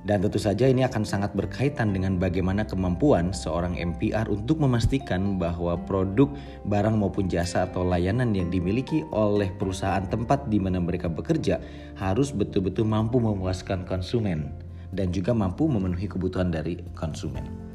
Dan 0.00 0.24
tentu 0.24 0.40
saja 0.40 0.64
ini 0.64 0.80
akan 0.80 1.04
sangat 1.04 1.36
berkaitan 1.36 1.92
dengan 1.92 2.16
bagaimana 2.16 2.64
kemampuan 2.64 3.36
seorang 3.36 3.76
MPR 3.76 4.32
untuk 4.32 4.56
memastikan 4.56 5.36
bahwa 5.36 5.76
produk, 5.76 6.32
barang 6.64 6.96
maupun 6.96 7.28
jasa 7.28 7.68
atau 7.68 7.84
layanan 7.84 8.32
yang 8.32 8.48
dimiliki 8.48 9.04
oleh 9.12 9.52
perusahaan 9.60 10.08
tempat 10.08 10.48
di 10.48 10.56
mana 10.56 10.80
mereka 10.80 11.12
bekerja 11.12 11.60
harus 12.00 12.32
betul-betul 12.32 12.88
mampu 12.88 13.20
memuaskan 13.20 13.84
konsumen 13.84 14.48
dan 14.96 15.12
juga 15.12 15.36
mampu 15.36 15.68
memenuhi 15.68 16.08
kebutuhan 16.08 16.48
dari 16.48 16.80
konsumen. 16.96 17.69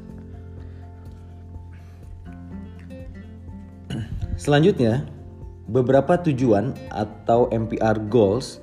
Selanjutnya, 4.36 5.08
beberapa 5.72 6.20
tujuan 6.20 6.76
atau 6.92 7.48
MPR 7.48 7.96
goals 8.12 8.60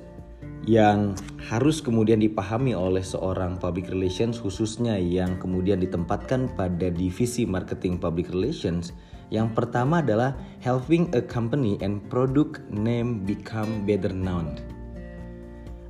yang 0.64 1.12
harus 1.44 1.84
kemudian 1.84 2.24
dipahami 2.24 2.72
oleh 2.72 3.04
seorang 3.04 3.60
public 3.60 3.92
relations 3.92 4.40
khususnya 4.40 4.96
yang 4.96 5.36
kemudian 5.36 5.82
ditempatkan 5.82 6.48
pada 6.56 6.88
divisi 6.88 7.44
marketing 7.44 8.00
public 8.00 8.32
relations. 8.32 8.96
Yang 9.28 9.52
pertama 9.52 10.00
adalah 10.00 10.32
helping 10.62 11.10
a 11.12 11.20
company 11.20 11.76
and 11.84 12.00
product 12.08 12.64
name 12.70 13.26
become 13.28 13.84
better 13.84 14.14
known 14.14 14.56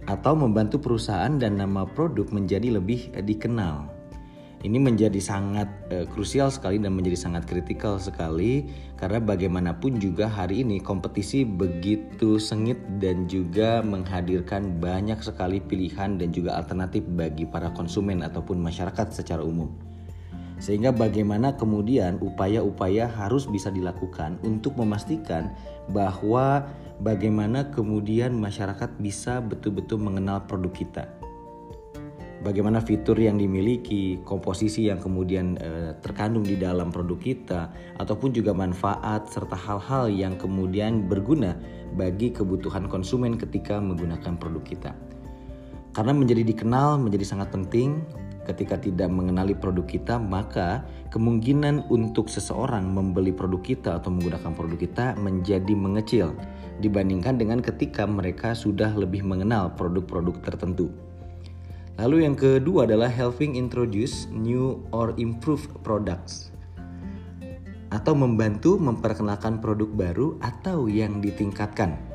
atau 0.05 0.37
membantu 0.37 0.76
perusahaan 0.81 1.33
dan 1.41 1.57
nama 1.57 1.88
produk 1.88 2.29
menjadi 2.29 2.76
lebih 2.76 3.09
dikenal. 3.25 3.94
Ini 4.64 4.80
menjadi 4.80 5.21
sangat 5.21 5.68
uh, 5.92 6.09
krusial 6.09 6.49
sekali 6.49 6.80
dan 6.80 6.97
menjadi 6.97 7.21
sangat 7.21 7.44
kritikal 7.44 8.00
sekali 8.00 8.64
karena 8.97 9.21
bagaimanapun 9.21 10.00
juga 10.00 10.25
hari 10.25 10.64
ini 10.64 10.80
kompetisi 10.80 11.44
begitu 11.44 12.40
sengit 12.40 12.80
dan 12.97 13.28
juga 13.28 13.85
menghadirkan 13.85 14.80
banyak 14.80 15.21
sekali 15.21 15.61
pilihan 15.61 16.16
dan 16.16 16.33
juga 16.33 16.56
alternatif 16.56 17.04
bagi 17.12 17.44
para 17.44 17.76
konsumen 17.76 18.25
ataupun 18.25 18.56
masyarakat 18.56 19.12
secara 19.12 19.44
umum. 19.44 19.68
Sehingga 20.56 20.97
bagaimana 20.97 21.61
kemudian 21.61 22.16
upaya-upaya 22.25 23.04
harus 23.04 23.44
bisa 23.44 23.68
dilakukan 23.68 24.40
untuk 24.40 24.80
memastikan 24.80 25.52
bahwa 25.92 26.64
bagaimana 27.04 27.68
kemudian 27.68 28.33
masyarakat 28.33 28.97
bisa 28.97 29.44
betul-betul 29.44 30.00
mengenal 30.00 30.40
produk 30.49 30.73
kita 30.73 31.04
bagaimana 32.45 32.85
fitur 32.85 33.17
yang 33.17 33.41
dimiliki, 33.41 34.21
komposisi 34.23 34.93
yang 34.93 35.01
kemudian 35.01 35.57
e, 35.57 35.97
terkandung 36.05 36.45
di 36.45 36.61
dalam 36.61 36.93
produk 36.93 37.17
kita, 37.17 37.61
ataupun 37.97 38.37
juga 38.37 38.53
manfaat 38.53 39.33
serta 39.33 39.57
hal-hal 39.57 40.13
yang 40.13 40.37
kemudian 40.37 41.09
berguna 41.09 41.57
bagi 41.97 42.31
kebutuhan 42.31 42.85
konsumen 42.87 43.41
ketika 43.41 43.81
menggunakan 43.81 44.37
produk 44.37 44.63
kita. 44.63 44.93
Karena 45.97 46.13
menjadi 46.13 46.45
dikenal 46.45 47.01
menjadi 47.01 47.25
sangat 47.25 47.49
penting. 47.55 48.05
Ketika 48.45 48.77
tidak 48.77 49.09
mengenali 49.09 49.57
produk 49.57 49.89
kita, 49.89 50.21
maka 50.21 50.85
kemungkinan 51.09 51.89
untuk 51.89 52.29
seseorang 52.29 52.85
membeli 52.85 53.33
produk 53.33 53.65
kita 53.65 53.91
atau 53.97 54.13
menggunakan 54.13 54.53
produk 54.53 54.77
kita 54.77 55.17
menjadi 55.17 55.73
mengecil 55.73 56.37
dibandingkan 56.85 57.41
dengan 57.41 57.65
ketika 57.65 58.05
mereka 58.05 58.53
sudah 58.53 58.93
lebih 58.93 59.25
mengenal 59.25 59.73
produk-produk 59.73 60.45
tertentu. 60.45 60.93
Lalu 61.95 62.27
yang 62.27 62.35
kedua 62.35 62.91
adalah 62.91 63.07
helping 63.07 63.55
introduce 63.55 64.27
new 64.35 64.83
or 64.91 65.15
improved 65.15 65.71
products 65.87 66.51
atau 67.95 68.19
membantu 68.19 68.75
memperkenalkan 68.75 69.63
produk 69.63 69.87
baru 69.87 70.35
atau 70.43 70.91
yang 70.91 71.23
ditingkatkan. 71.23 72.13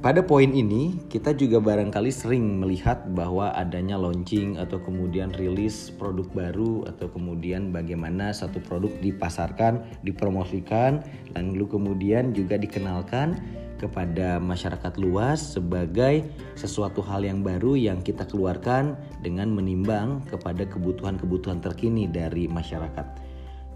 Pada 0.00 0.24
poin 0.24 0.48
ini, 0.48 0.96
kita 1.12 1.36
juga 1.36 1.60
barangkali 1.60 2.08
sering 2.08 2.56
melihat 2.56 3.04
bahwa 3.12 3.52
adanya 3.52 4.00
launching 4.00 4.56
atau 4.56 4.80
kemudian 4.80 5.28
rilis 5.36 5.92
produk 5.92 6.24
baru 6.32 6.88
atau 6.88 7.12
kemudian 7.12 7.68
bagaimana 7.68 8.32
satu 8.32 8.64
produk 8.64 8.88
dipasarkan, 9.04 10.00
dipromosikan, 10.00 11.04
lalu 11.36 11.68
kemudian 11.68 12.32
juga 12.32 12.56
dikenalkan 12.56 13.36
kepada 13.76 14.40
masyarakat 14.40 14.96
luas 14.96 15.60
sebagai 15.60 16.32
sesuatu 16.56 17.04
hal 17.04 17.20
yang 17.20 17.44
baru 17.44 17.76
yang 17.76 18.00
kita 18.00 18.24
keluarkan 18.24 18.96
dengan 19.20 19.52
menimbang 19.52 20.24
kepada 20.32 20.64
kebutuhan-kebutuhan 20.64 21.60
terkini 21.60 22.08
dari 22.08 22.48
masyarakat. 22.48 23.19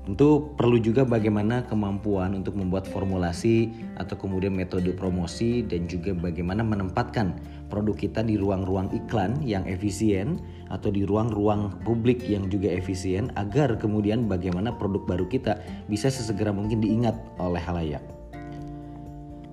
Tentu 0.04 0.52
perlu 0.60 0.76
juga 0.76 1.00
bagaimana 1.00 1.64
kemampuan 1.64 2.36
untuk 2.36 2.60
membuat 2.60 2.84
formulasi 2.84 3.72
atau 3.96 4.20
kemudian 4.20 4.52
metode 4.52 4.92
promosi 4.92 5.64
dan 5.64 5.88
juga 5.88 6.12
bagaimana 6.12 6.60
menempatkan 6.60 7.40
produk 7.72 7.96
kita 7.96 8.20
di 8.20 8.36
ruang-ruang 8.36 8.92
iklan 8.92 9.40
yang 9.40 9.64
efisien 9.64 10.44
atau 10.68 10.92
di 10.92 11.08
ruang-ruang 11.08 11.72
publik 11.88 12.20
yang 12.28 12.52
juga 12.52 12.68
efisien 12.68 13.32
agar 13.40 13.80
kemudian 13.80 14.28
bagaimana 14.28 14.76
produk 14.76 15.08
baru 15.08 15.24
kita 15.24 15.56
bisa 15.88 16.12
sesegera 16.12 16.52
mungkin 16.52 16.84
diingat 16.84 17.16
oleh 17.40 17.64
halayak. 17.64 18.04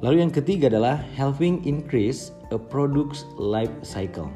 Lalu 0.04 0.28
yang 0.28 0.34
ketiga 0.36 0.68
adalah 0.68 1.00
helping 1.16 1.64
increase 1.64 2.36
a 2.52 2.60
product's 2.60 3.24
life 3.40 3.72
cycle. 3.88 4.28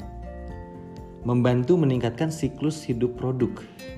Membantu 1.25 1.74
meningkatkan 1.75 2.29
siklus 2.29 2.86
hidup 2.86 3.17
produk 3.17 3.50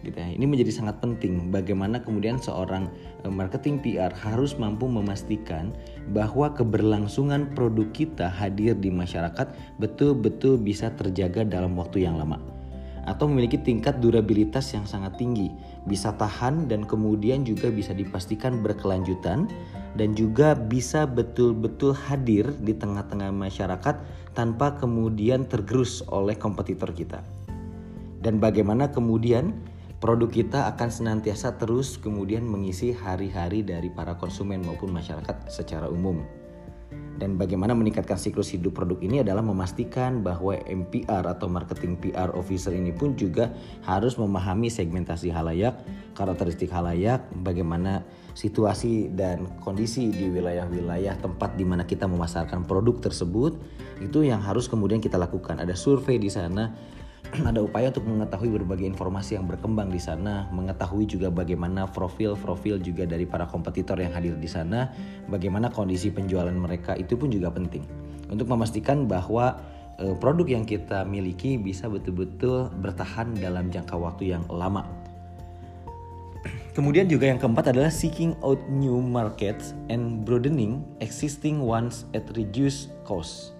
gitu 0.01 0.15
ya. 0.15 0.31
Ini 0.31 0.47
menjadi 0.47 0.71
sangat 0.71 1.03
penting 1.03 1.51
bagaimana 1.51 1.99
kemudian 1.99 2.39
seorang 2.39 2.87
eh, 3.27 3.29
marketing 3.29 3.83
PR 3.83 4.15
harus 4.15 4.55
mampu 4.55 4.87
memastikan 4.87 5.75
bahwa 6.15 6.55
keberlangsungan 6.55 7.51
produk 7.51 7.91
kita 7.91 8.31
hadir 8.31 8.73
di 8.79 8.89
masyarakat 8.89 9.51
betul-betul 9.77 10.55
bisa 10.55 10.89
terjaga 10.95 11.43
dalam 11.43 11.75
waktu 11.75 12.07
yang 12.07 12.15
lama 12.15 12.39
atau 13.07 13.23
memiliki 13.31 13.55
tingkat 13.55 14.03
durabilitas 14.03 14.75
yang 14.75 14.83
sangat 14.83 15.15
tinggi, 15.15 15.47
bisa 15.87 16.11
tahan 16.19 16.67
dan 16.67 16.83
kemudian 16.83 17.47
juga 17.47 17.71
bisa 17.71 17.95
dipastikan 17.95 18.59
berkelanjutan 18.59 19.47
dan 19.97 20.13
juga 20.13 20.53
bisa 20.53 21.09
betul-betul 21.09 21.97
hadir 21.97 22.53
di 22.61 22.77
tengah-tengah 22.77 23.33
masyarakat 23.33 23.95
tanpa 24.37 24.77
kemudian 24.77 25.49
tergerus 25.49 26.05
oleh 26.13 26.37
kompetitor 26.37 26.93
kita. 26.93 27.25
Dan 28.21 28.37
bagaimana 28.37 28.93
kemudian 28.93 29.57
produk 29.97 30.29
kita 30.29 30.69
akan 30.69 30.89
senantiasa 30.93 31.57
terus 31.57 31.97
kemudian 31.97 32.45
mengisi 32.45 32.93
hari-hari 32.93 33.65
dari 33.65 33.89
para 33.89 34.13
konsumen 34.13 34.61
maupun 34.61 34.93
masyarakat 34.93 35.49
secara 35.49 35.89
umum. 35.89 36.21
Dan 37.17 37.33
bagaimana 37.33 37.73
meningkatkan 37.73 38.13
siklus 38.13 38.53
hidup 38.53 38.77
produk 38.77 39.01
ini 39.01 39.25
adalah 39.25 39.41
memastikan 39.41 40.21
bahwa 40.21 40.53
MPR 40.69 41.25
atau 41.25 41.49
marketing 41.49 41.97
PR 41.97 42.29
officer 42.37 42.69
ini 42.69 42.93
pun 42.93 43.17
juga 43.17 43.49
harus 43.81 44.21
memahami 44.21 44.69
segmentasi 44.69 45.33
halayak, 45.33 45.81
karakteristik 46.13 46.69
halayak, 46.69 47.25
bagaimana 47.41 48.05
situasi 48.37 49.09
dan 49.17 49.49
kondisi 49.65 50.13
di 50.13 50.29
wilayah-wilayah 50.29 51.17
tempat 51.17 51.57
di 51.57 51.65
mana 51.65 51.89
kita 51.89 52.05
memasarkan 52.05 52.69
produk 52.69 53.09
tersebut 53.09 53.57
itu 53.97 54.21
yang 54.21 54.45
harus 54.45 54.69
kemudian 54.69 55.01
kita 55.01 55.17
lakukan. 55.17 55.57
Ada 55.57 55.73
survei 55.73 56.21
di 56.21 56.29
sana 56.29 56.69
ada 57.49 57.59
upaya 57.59 57.89
untuk 57.91 58.07
mengetahui 58.07 58.61
berbagai 58.61 58.87
informasi 58.87 59.35
yang 59.35 59.49
berkembang 59.49 59.91
di 59.91 59.99
sana, 59.99 60.47
mengetahui 60.53 61.09
juga 61.09 61.33
bagaimana 61.33 61.89
profil-profil 61.89 62.79
juga 62.79 63.03
dari 63.03 63.25
para 63.27 63.49
kompetitor 63.49 63.99
yang 63.99 64.13
hadir 64.15 64.37
di 64.37 64.47
sana, 64.47 64.93
bagaimana 65.27 65.67
kondisi 65.73 66.13
penjualan 66.13 66.53
mereka 66.53 66.95
itu 66.95 67.19
pun 67.19 67.33
juga 67.33 67.51
penting 67.51 67.83
untuk 68.31 68.47
memastikan 68.51 69.07
bahwa 69.07 69.59
e, 69.99 70.13
produk 70.19 70.47
yang 70.47 70.63
kita 70.63 71.03
miliki 71.03 71.55
bisa 71.59 71.87
betul-betul 71.87 72.71
bertahan 72.79 73.35
dalam 73.39 73.71
jangka 73.71 73.95
waktu 73.95 74.35
yang 74.35 74.43
lama. 74.47 74.87
Kemudian 76.77 77.09
juga 77.09 77.25
yang 77.25 77.41
keempat 77.41 77.73
adalah 77.73 77.89
seeking 77.89 78.37
out 78.45 78.61
new 78.69 79.01
markets 79.01 79.73
and 79.89 80.21
broadening 80.21 80.85
existing 81.01 81.65
ones 81.65 82.05
at 82.13 82.21
reduced 82.37 82.93
cost. 83.01 83.57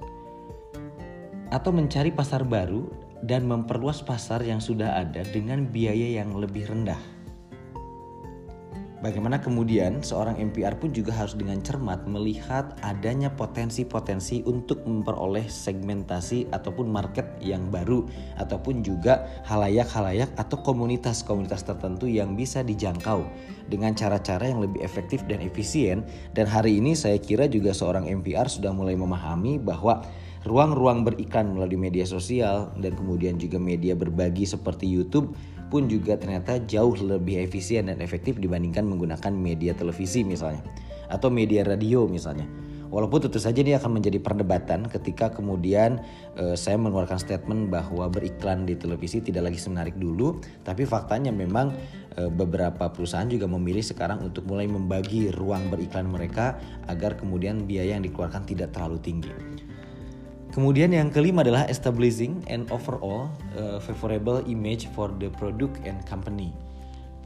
Atau 1.50 1.74
mencari 1.74 2.14
pasar 2.14 2.46
baru 2.46 2.86
dan 3.26 3.50
memperluas 3.50 4.06
pasar 4.06 4.46
yang 4.46 4.62
sudah 4.62 5.02
ada 5.02 5.26
dengan 5.34 5.66
biaya 5.66 6.22
yang 6.22 6.38
lebih 6.38 6.70
rendah. 6.70 7.17
Bagaimana 8.98 9.38
kemudian 9.38 10.02
seorang 10.02 10.42
MPR 10.42 10.82
pun 10.82 10.90
juga 10.90 11.14
harus 11.14 11.38
dengan 11.38 11.62
cermat 11.62 12.10
melihat 12.10 12.74
adanya 12.82 13.30
potensi-potensi 13.30 14.42
untuk 14.50 14.82
memperoleh 14.90 15.46
segmentasi 15.46 16.50
ataupun 16.50 16.90
market 16.90 17.30
yang 17.38 17.70
baru 17.70 18.10
ataupun 18.42 18.82
juga 18.82 19.30
halayak-halayak 19.46 20.34
atau 20.34 20.66
komunitas-komunitas 20.66 21.62
tertentu 21.62 22.10
yang 22.10 22.34
bisa 22.34 22.66
dijangkau 22.66 23.22
dengan 23.70 23.94
cara-cara 23.94 24.50
yang 24.50 24.66
lebih 24.66 24.82
efektif 24.82 25.22
dan 25.30 25.46
efisien. 25.46 26.02
Dan 26.34 26.50
hari 26.50 26.82
ini 26.82 26.98
saya 26.98 27.22
kira 27.22 27.46
juga 27.46 27.78
seorang 27.78 28.10
MPR 28.10 28.50
sudah 28.50 28.74
mulai 28.74 28.98
memahami 28.98 29.62
bahwa 29.62 30.02
ruang-ruang 30.42 31.06
beriklan 31.06 31.54
melalui 31.54 31.78
media 31.78 32.08
sosial 32.08 32.74
dan 32.82 32.98
kemudian 32.98 33.38
juga 33.38 33.62
media 33.62 33.94
berbagi 33.94 34.50
seperti 34.50 34.90
YouTube 34.90 35.38
pun 35.68 35.92
juga 35.92 36.16
ternyata 36.16 36.60
jauh 36.64 36.96
lebih 36.96 37.44
efisien 37.44 37.92
dan 37.92 38.00
efektif 38.00 38.40
dibandingkan 38.40 38.88
menggunakan 38.88 39.32
media 39.36 39.76
televisi 39.76 40.24
misalnya 40.24 40.64
atau 41.08 41.32
media 41.32 41.64
radio 41.64 42.08
misalnya. 42.08 42.48
Walaupun 42.88 43.28
tentu 43.28 43.36
saja 43.36 43.60
ini 43.60 43.76
akan 43.76 44.00
menjadi 44.00 44.16
perdebatan 44.24 44.88
ketika 44.88 45.28
kemudian 45.28 46.00
e, 46.40 46.56
saya 46.56 46.80
mengeluarkan 46.80 47.20
statement 47.20 47.68
bahwa 47.68 48.08
beriklan 48.08 48.64
di 48.64 48.80
televisi 48.80 49.20
tidak 49.20 49.52
lagi 49.52 49.60
semenarik 49.60 50.00
dulu, 50.00 50.40
tapi 50.64 50.88
faktanya 50.88 51.36
memang 51.36 51.76
e, 52.16 52.32
beberapa 52.32 52.88
perusahaan 52.88 53.28
juga 53.28 53.44
memilih 53.44 53.84
sekarang 53.84 54.24
untuk 54.24 54.48
mulai 54.48 54.72
membagi 54.72 55.36
ruang 55.36 55.68
beriklan 55.68 56.08
mereka 56.08 56.56
agar 56.88 57.20
kemudian 57.20 57.68
biaya 57.68 58.00
yang 58.00 58.08
dikeluarkan 58.08 58.48
tidak 58.48 58.72
terlalu 58.72 59.04
tinggi. 59.04 59.36
Kemudian 60.58 60.90
yang 60.90 61.14
kelima 61.14 61.46
adalah 61.46 61.70
establishing 61.70 62.42
an 62.50 62.66
overall 62.74 63.30
uh, 63.54 63.78
favorable 63.78 64.42
image 64.50 64.90
for 64.98 65.14
the 65.22 65.30
product 65.38 65.78
and 65.86 66.02
company. 66.10 66.50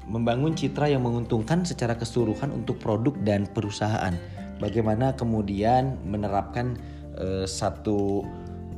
Membangun 0.04 0.52
citra 0.52 0.92
yang 0.92 1.08
menguntungkan 1.08 1.64
secara 1.64 1.96
keseluruhan 1.96 2.52
untuk 2.52 2.84
produk 2.84 3.16
dan 3.24 3.48
perusahaan. 3.48 4.12
Bagaimana 4.60 5.16
kemudian 5.16 5.96
menerapkan 6.04 6.76
uh, 7.16 7.48
satu 7.48 8.28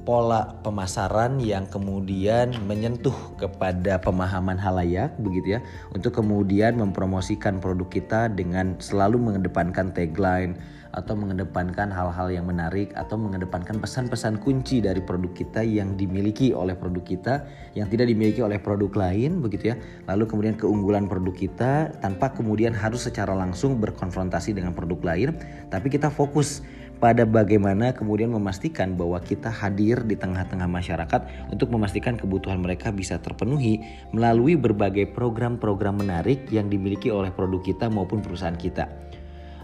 pola 0.03 0.59
pemasaran 0.61 1.39
yang 1.39 1.67
kemudian 1.67 2.51
menyentuh 2.67 3.15
kepada 3.39 3.99
pemahaman 4.03 4.59
halayak 4.59 5.15
begitu 5.19 5.57
ya 5.57 5.59
untuk 5.95 6.19
kemudian 6.19 6.75
mempromosikan 6.75 7.63
produk 7.63 7.87
kita 7.87 8.21
dengan 8.27 8.75
selalu 8.83 9.19
mengedepankan 9.19 9.95
tagline 9.95 10.59
atau 10.93 11.17
mengedepankan 11.17 11.89
hal-hal 11.89 12.29
yang 12.29 12.45
menarik 12.45 12.93
atau 12.93 13.17
mengedepankan 13.17 13.81
pesan-pesan 13.81 14.37
kunci 14.37 14.77
dari 14.77 15.01
produk 15.01 15.33
kita 15.33 15.65
yang 15.65 15.97
dimiliki 15.97 16.53
oleh 16.53 16.77
produk 16.77 17.01
kita 17.01 17.33
yang 17.73 17.89
tidak 17.89 18.05
dimiliki 18.13 18.45
oleh 18.45 18.61
produk 18.61 18.93
lain 18.93 19.41
begitu 19.41 19.73
ya. 19.73 19.75
Lalu 20.05 20.29
kemudian 20.29 20.55
keunggulan 20.55 21.09
produk 21.09 21.33
kita 21.33 21.89
tanpa 21.97 22.29
kemudian 22.37 22.77
harus 22.77 23.09
secara 23.09 23.33
langsung 23.33 23.81
berkonfrontasi 23.81 24.53
dengan 24.53 24.77
produk 24.77 25.01
lain, 25.01 25.33
tapi 25.73 25.89
kita 25.89 26.13
fokus 26.13 26.61
pada 27.03 27.27
bagaimana 27.27 27.91
kemudian 27.91 28.31
memastikan 28.31 28.95
bahwa 28.95 29.19
kita 29.19 29.51
hadir 29.51 30.07
di 30.07 30.15
tengah-tengah 30.15 30.71
masyarakat 30.71 31.51
untuk 31.51 31.67
memastikan 31.75 32.15
kebutuhan 32.15 32.63
mereka 32.63 32.95
bisa 32.95 33.19
terpenuhi 33.19 33.83
melalui 34.15 34.55
berbagai 34.55 35.11
program-program 35.11 35.99
menarik 35.99 36.47
yang 36.47 36.71
dimiliki 36.71 37.11
oleh 37.11 37.27
produk 37.35 37.59
kita 37.59 37.91
maupun 37.91 38.23
perusahaan 38.23 38.55
kita. 38.55 38.87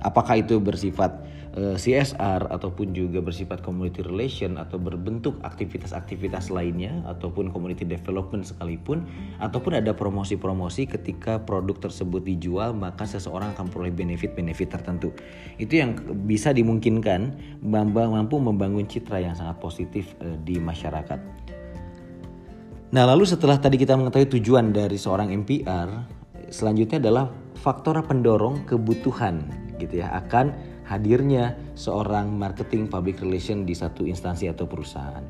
Apakah 0.04 0.44
itu 0.44 0.60
bersifat 0.60 1.16
CSR 1.58 2.46
ataupun 2.54 2.94
juga 2.94 3.26
bersifat 3.26 3.66
community 3.66 4.06
relation 4.06 4.62
atau 4.62 4.78
berbentuk 4.78 5.42
aktivitas-aktivitas 5.42 6.54
lainnya 6.54 7.02
ataupun 7.10 7.50
community 7.50 7.84
development 7.84 8.46
sekalipun 8.46 9.04
ataupun 9.42 9.82
ada 9.82 9.92
promosi-promosi 9.92 10.86
ketika 10.86 11.42
produk 11.42 11.90
tersebut 11.90 12.22
dijual 12.22 12.78
maka 12.78 13.10
seseorang 13.10 13.58
akan 13.58 13.66
peroleh 13.74 13.94
benefit-benefit 13.94 14.70
tertentu. 14.70 15.10
Itu 15.58 15.82
yang 15.82 15.98
bisa 16.30 16.54
dimungkinkan 16.54 17.34
mampu 17.66 18.38
membangun 18.38 18.86
citra 18.86 19.18
yang 19.18 19.34
sangat 19.34 19.58
positif 19.58 20.14
uh, 20.22 20.38
di 20.46 20.62
masyarakat. 20.62 21.20
Nah, 22.90 23.06
lalu 23.06 23.22
setelah 23.26 23.62
tadi 23.62 23.78
kita 23.78 23.94
mengetahui 23.94 24.34
tujuan 24.42 24.74
dari 24.74 24.98
seorang 24.98 25.30
MPR, 25.30 25.90
selanjutnya 26.50 26.98
adalah 26.98 27.30
faktor 27.54 28.02
pendorong 28.02 28.66
kebutuhan 28.66 29.46
gitu 29.80 30.04
ya 30.04 30.12
akan 30.12 30.52
hadirnya 30.90 31.54
seorang 31.78 32.34
marketing 32.34 32.90
public 32.90 33.22
relation 33.22 33.62
di 33.62 33.78
satu 33.78 34.10
instansi 34.10 34.50
atau 34.50 34.66
perusahaan. 34.66 35.22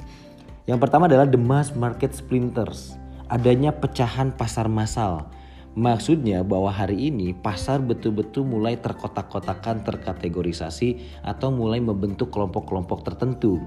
Yang 0.63 0.79
pertama 0.87 1.11
adalah 1.11 1.27
the 1.27 1.35
mass 1.35 1.75
market 1.75 2.15
splinters, 2.15 2.95
adanya 3.27 3.75
pecahan 3.75 4.31
pasar 4.31 4.71
massal. 4.71 5.27
Maksudnya 5.75 6.41
bahwa 6.41 6.71
hari 6.71 7.11
ini 7.11 7.35
pasar 7.35 7.83
betul-betul 7.83 8.47
mulai 8.47 8.79
terkotak-kotakan, 8.79 9.85
terkategorisasi 9.85 11.21
atau 11.21 11.53
mulai 11.53 11.77
membentuk 11.83 12.31
kelompok-kelompok 12.33 13.05
tertentu. 13.05 13.59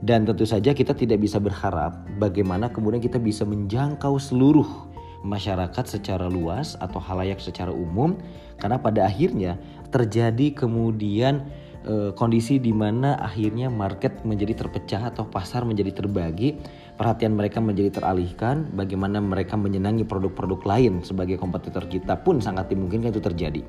Dan 0.00 0.24
tentu 0.24 0.48
saja 0.48 0.72
kita 0.72 0.96
tidak 0.96 1.20
bisa 1.20 1.36
berharap 1.36 2.00
bagaimana 2.16 2.72
kemudian 2.72 3.04
kita 3.04 3.20
bisa 3.20 3.44
menjangkau 3.44 4.16
seluruh 4.16 4.90
masyarakat 5.20 5.84
secara 5.84 6.26
luas 6.32 6.80
atau 6.80 6.96
halayak 6.96 7.36
secara 7.40 7.68
umum 7.68 8.16
karena 8.56 8.80
pada 8.80 9.04
akhirnya 9.04 9.60
terjadi 9.90 10.54
kemudian 10.54 11.50
e, 11.84 12.14
kondisi 12.14 12.62
di 12.62 12.70
mana 12.70 13.18
akhirnya 13.20 13.68
market 13.68 14.22
menjadi 14.24 14.64
terpecah 14.64 15.10
atau 15.12 15.26
pasar 15.28 15.66
menjadi 15.66 16.02
terbagi, 16.02 16.56
perhatian 16.96 17.36
mereka 17.36 17.58
menjadi 17.58 18.00
teralihkan, 18.00 18.70
bagaimana 18.72 19.18
mereka 19.18 19.58
menyenangi 19.58 20.06
produk-produk 20.06 20.60
lain 20.64 20.92
sebagai 21.02 21.36
kompetitor 21.36 21.84
kita 21.90 22.22
pun 22.22 22.38
sangat 22.38 22.70
dimungkinkan 22.72 23.12
itu 23.12 23.22
terjadi. 23.22 23.62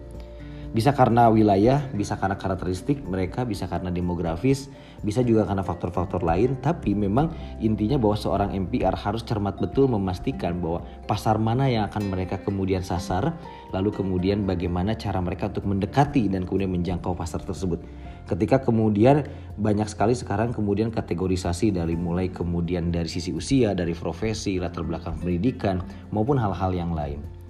Bisa 0.71 0.95
karena 0.95 1.27
wilayah, 1.27 1.83
bisa 1.91 2.15
karena 2.15 2.39
karakteristik 2.39 3.03
mereka, 3.03 3.43
bisa 3.43 3.67
karena 3.67 3.91
demografis, 3.91 4.71
bisa 5.03 5.19
juga 5.19 5.43
karena 5.43 5.67
faktor-faktor 5.67 6.23
lain. 6.23 6.55
Tapi 6.63 6.95
memang 6.95 7.35
intinya 7.59 7.99
bahwa 7.99 8.15
seorang 8.15 8.55
MPR 8.55 8.95
harus 8.95 9.27
cermat 9.27 9.59
betul 9.59 9.91
memastikan 9.91 10.63
bahwa 10.63 10.87
pasar 11.11 11.43
mana 11.43 11.67
yang 11.67 11.91
akan 11.91 12.07
mereka 12.07 12.39
kemudian 12.39 12.87
sasar, 12.87 13.35
lalu 13.75 13.91
kemudian 13.91 14.47
bagaimana 14.47 14.95
cara 14.95 15.19
mereka 15.19 15.51
untuk 15.51 15.67
mendekati 15.67 16.31
dan 16.31 16.47
kemudian 16.47 16.71
menjangkau 16.71 17.19
pasar 17.19 17.43
tersebut. 17.43 17.83
Ketika 18.31 18.63
kemudian 18.63 19.27
banyak 19.59 19.91
sekali 19.91 20.15
sekarang 20.15 20.55
kemudian 20.55 20.87
kategorisasi 20.87 21.75
dari 21.75 21.99
mulai 21.99 22.31
kemudian 22.31 22.95
dari 22.95 23.11
sisi 23.11 23.35
usia, 23.35 23.75
dari 23.75 23.91
profesi, 23.91 24.55
latar 24.55 24.87
belakang 24.87 25.19
pendidikan 25.19 25.83
maupun 26.15 26.39
hal-hal 26.39 26.71
yang 26.71 26.95
lain. 26.95 27.40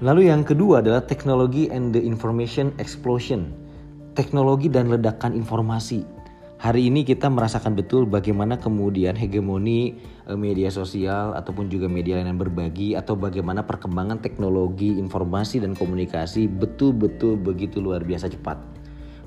Lalu 0.00 0.32
yang 0.32 0.48
kedua 0.48 0.80
adalah 0.80 1.04
teknologi 1.04 1.68
and 1.68 1.92
the 1.92 2.00
information 2.00 2.72
explosion. 2.80 3.52
Teknologi 4.16 4.72
dan 4.72 4.88
ledakan 4.88 5.36
informasi. 5.36 6.08
Hari 6.56 6.88
ini 6.88 7.04
kita 7.04 7.28
merasakan 7.28 7.76
betul 7.76 8.08
bagaimana 8.08 8.56
kemudian 8.56 9.12
hegemoni 9.12 10.00
eh, 10.24 10.36
media 10.40 10.72
sosial 10.72 11.36
ataupun 11.36 11.68
juga 11.68 11.84
media 11.84 12.16
yang 12.16 12.40
berbagi 12.40 12.96
atau 12.96 13.12
bagaimana 13.12 13.64
perkembangan 13.68 14.24
teknologi 14.24 14.96
informasi 14.96 15.60
dan 15.60 15.76
komunikasi 15.76 16.48
betul-betul 16.48 17.36
begitu 17.36 17.84
luar 17.84 18.00
biasa 18.00 18.32
cepat. 18.32 18.79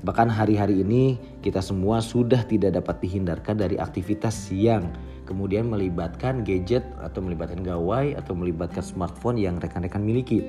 Bahkan 0.04 0.28
hari-hari 0.28 0.84
ini 0.84 1.16
kita 1.40 1.64
semua 1.64 2.04
sudah 2.04 2.44
tidak 2.44 2.76
dapat 2.76 3.00
dihindarkan 3.00 3.56
dari 3.56 3.80
aktivitas 3.80 4.52
yang 4.52 4.92
kemudian 5.24 5.64
melibatkan 5.64 6.44
gadget 6.44 6.84
atau 7.00 7.24
melibatkan 7.24 7.64
gawai 7.64 8.12
atau 8.12 8.36
melibatkan 8.36 8.84
smartphone 8.84 9.40
yang 9.40 9.56
rekan-rekan 9.56 10.04
miliki. 10.04 10.44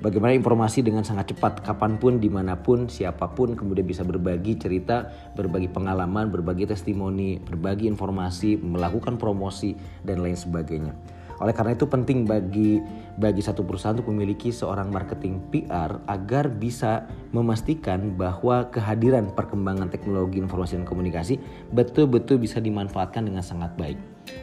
Bagaimana 0.00 0.32
informasi 0.32 0.80
dengan 0.80 1.04
sangat 1.04 1.34
cepat, 1.34 1.60
kapan 1.60 2.00
pun, 2.00 2.22
di 2.22 2.30
mana 2.32 2.56
pun, 2.56 2.88
siapa 2.88 3.36
pun 3.36 3.52
kemudian 3.52 3.84
bisa 3.84 4.00
berbagi 4.00 4.56
cerita, 4.56 5.12
berbagi 5.36 5.68
pengalaman, 5.68 6.32
berbagi 6.32 6.64
testimoni, 6.64 7.36
berbagi 7.36 7.84
informasi, 7.84 8.56
melakukan 8.62 9.20
promosi, 9.20 9.76
dan 10.00 10.24
lain 10.24 10.38
sebagainya. 10.38 10.96
Oleh 11.40 11.56
karena 11.56 11.72
itu 11.72 11.88
penting 11.88 12.28
bagi 12.28 12.84
bagi 13.16 13.40
satu 13.40 13.64
perusahaan 13.64 13.96
untuk 13.96 14.12
memiliki 14.12 14.52
seorang 14.52 14.92
marketing 14.92 15.40
PR 15.48 16.00
agar 16.04 16.52
bisa 16.52 17.08
memastikan 17.32 18.12
bahwa 18.16 18.68
kehadiran 18.68 19.32
perkembangan 19.32 19.88
teknologi 19.88 20.40
informasi 20.40 20.80
dan 20.80 20.86
komunikasi 20.88 21.40
betul-betul 21.72 22.40
bisa 22.40 22.60
dimanfaatkan 22.60 23.24
dengan 23.24 23.40
sangat 23.40 23.72
baik. 23.80 23.96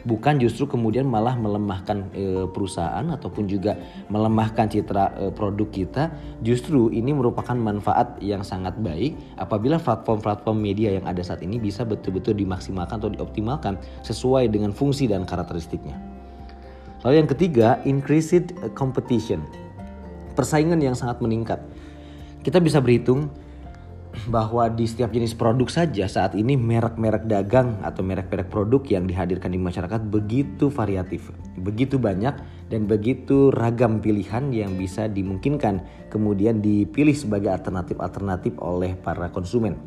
Bukan 0.04 0.42
justru 0.42 0.68
kemudian 0.68 1.08
malah 1.08 1.38
melemahkan 1.38 2.12
e, 2.12 2.44
perusahaan 2.50 3.04
ataupun 3.08 3.48
juga 3.48 3.78
melemahkan 4.12 4.68
citra 4.68 5.04
e, 5.16 5.24
produk 5.32 5.68
kita, 5.70 6.12
justru 6.44 6.92
ini 6.92 7.14
merupakan 7.14 7.54
manfaat 7.56 8.18
yang 8.20 8.44
sangat 8.44 8.76
baik 8.78 9.16
apabila 9.40 9.80
platform-platform 9.80 10.58
media 10.58 10.92
yang 10.98 11.06
ada 11.08 11.22
saat 11.24 11.40
ini 11.40 11.56
bisa 11.56 11.86
betul-betul 11.88 12.36
dimaksimalkan 12.36 13.00
atau 13.00 13.10
dioptimalkan 13.10 13.80
sesuai 14.04 14.50
dengan 14.52 14.74
fungsi 14.74 15.08
dan 15.08 15.24
karakteristiknya. 15.24 16.17
Lalu 17.06 17.14
yang 17.22 17.30
ketiga, 17.30 17.68
increased 17.86 18.54
competition. 18.74 19.42
Persaingan 20.34 20.82
yang 20.82 20.98
sangat 20.98 21.22
meningkat. 21.22 21.62
Kita 22.42 22.58
bisa 22.58 22.82
berhitung 22.82 23.30
bahwa 24.26 24.66
di 24.66 24.82
setiap 24.82 25.14
jenis 25.14 25.38
produk 25.38 25.70
saja 25.70 26.10
saat 26.10 26.34
ini 26.34 26.58
merek-merek 26.58 27.30
dagang 27.30 27.78
atau 27.86 28.02
merek-merek 28.02 28.50
produk 28.50 28.82
yang 28.90 29.06
dihadirkan 29.06 29.54
di 29.54 29.60
masyarakat 29.62 30.10
begitu 30.10 30.66
variatif, 30.72 31.30
begitu 31.54 32.02
banyak 32.02 32.34
dan 32.66 32.90
begitu 32.90 33.54
ragam 33.54 34.02
pilihan 34.02 34.50
yang 34.50 34.74
bisa 34.74 35.06
dimungkinkan 35.06 35.86
kemudian 36.10 36.58
dipilih 36.58 37.14
sebagai 37.14 37.54
alternatif-alternatif 37.54 38.58
oleh 38.58 38.98
para 38.98 39.30
konsumen. 39.30 39.78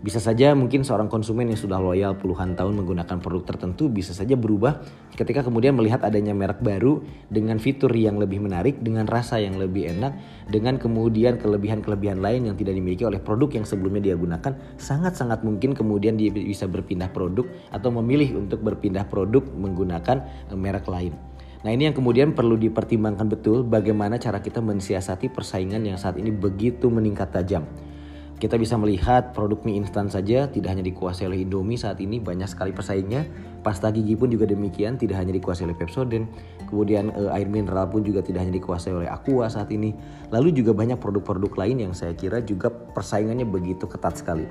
Bisa 0.00 0.16
saja 0.16 0.56
mungkin 0.56 0.80
seorang 0.80 1.12
konsumen 1.12 1.52
yang 1.52 1.60
sudah 1.60 1.76
loyal 1.76 2.16
puluhan 2.16 2.56
tahun 2.56 2.72
menggunakan 2.72 3.20
produk 3.20 3.44
tertentu 3.44 3.92
bisa 3.92 4.16
saja 4.16 4.32
berubah 4.32 4.80
ketika 5.12 5.44
kemudian 5.44 5.76
melihat 5.76 6.00
adanya 6.00 6.32
merek 6.32 6.64
baru 6.64 7.04
dengan 7.28 7.60
fitur 7.60 7.92
yang 7.92 8.16
lebih 8.16 8.40
menarik, 8.40 8.80
dengan 8.80 9.04
rasa 9.04 9.44
yang 9.44 9.60
lebih 9.60 9.92
enak, 9.92 10.16
dengan 10.48 10.80
kemudian 10.80 11.36
kelebihan-kelebihan 11.36 12.16
lain 12.16 12.48
yang 12.48 12.56
tidak 12.56 12.80
dimiliki 12.80 13.04
oleh 13.04 13.20
produk 13.20 13.60
yang 13.60 13.68
sebelumnya 13.68 14.00
dia 14.00 14.16
gunakan, 14.16 14.56
sangat-sangat 14.80 15.44
mungkin 15.44 15.76
kemudian 15.76 16.16
dia 16.16 16.32
bisa 16.32 16.64
berpindah 16.64 17.12
produk 17.12 17.44
atau 17.68 17.92
memilih 18.00 18.40
untuk 18.40 18.64
berpindah 18.64 19.04
produk 19.04 19.44
menggunakan 19.52 20.48
eh, 20.48 20.56
merek 20.56 20.88
lain. 20.88 21.12
Nah 21.60 21.76
ini 21.76 21.92
yang 21.92 21.96
kemudian 21.96 22.32
perlu 22.32 22.56
dipertimbangkan 22.56 23.28
betul 23.28 23.68
bagaimana 23.68 24.16
cara 24.16 24.40
kita 24.40 24.64
mensiasati 24.64 25.28
persaingan 25.28 25.84
yang 25.84 26.00
saat 26.00 26.16
ini 26.16 26.32
begitu 26.32 26.88
meningkat 26.88 27.36
tajam. 27.36 27.68
Kita 28.40 28.56
bisa 28.56 28.80
melihat 28.80 29.36
produk 29.36 29.60
mie 29.68 29.84
instan 29.84 30.08
saja 30.08 30.48
tidak 30.48 30.72
hanya 30.72 30.80
dikuasai 30.80 31.28
oleh 31.28 31.44
Indomie 31.44 31.76
saat 31.76 32.00
ini 32.00 32.16
banyak 32.16 32.48
sekali 32.48 32.72
pesaingnya. 32.72 33.28
Pasta 33.60 33.92
gigi 33.92 34.16
pun 34.16 34.32
juga 34.32 34.48
demikian 34.48 34.96
tidak 34.96 35.20
hanya 35.20 35.36
dikuasai 35.36 35.68
oleh 35.68 35.76
Pepsodent. 35.76 36.24
Kemudian 36.64 37.12
e, 37.12 37.28
air 37.36 37.44
mineral 37.44 37.92
pun 37.92 38.00
juga 38.00 38.24
tidak 38.24 38.48
hanya 38.48 38.56
dikuasai 38.56 38.96
oleh 38.96 39.12
Aqua 39.12 39.44
saat 39.52 39.68
ini. 39.68 39.92
Lalu 40.32 40.56
juga 40.56 40.72
banyak 40.72 40.96
produk-produk 40.96 41.52
lain 41.52 41.84
yang 41.84 41.92
saya 41.92 42.16
kira 42.16 42.40
juga 42.40 42.72
persaingannya 42.72 43.44
begitu 43.44 43.84
ketat 43.84 44.16
sekali. 44.16 44.48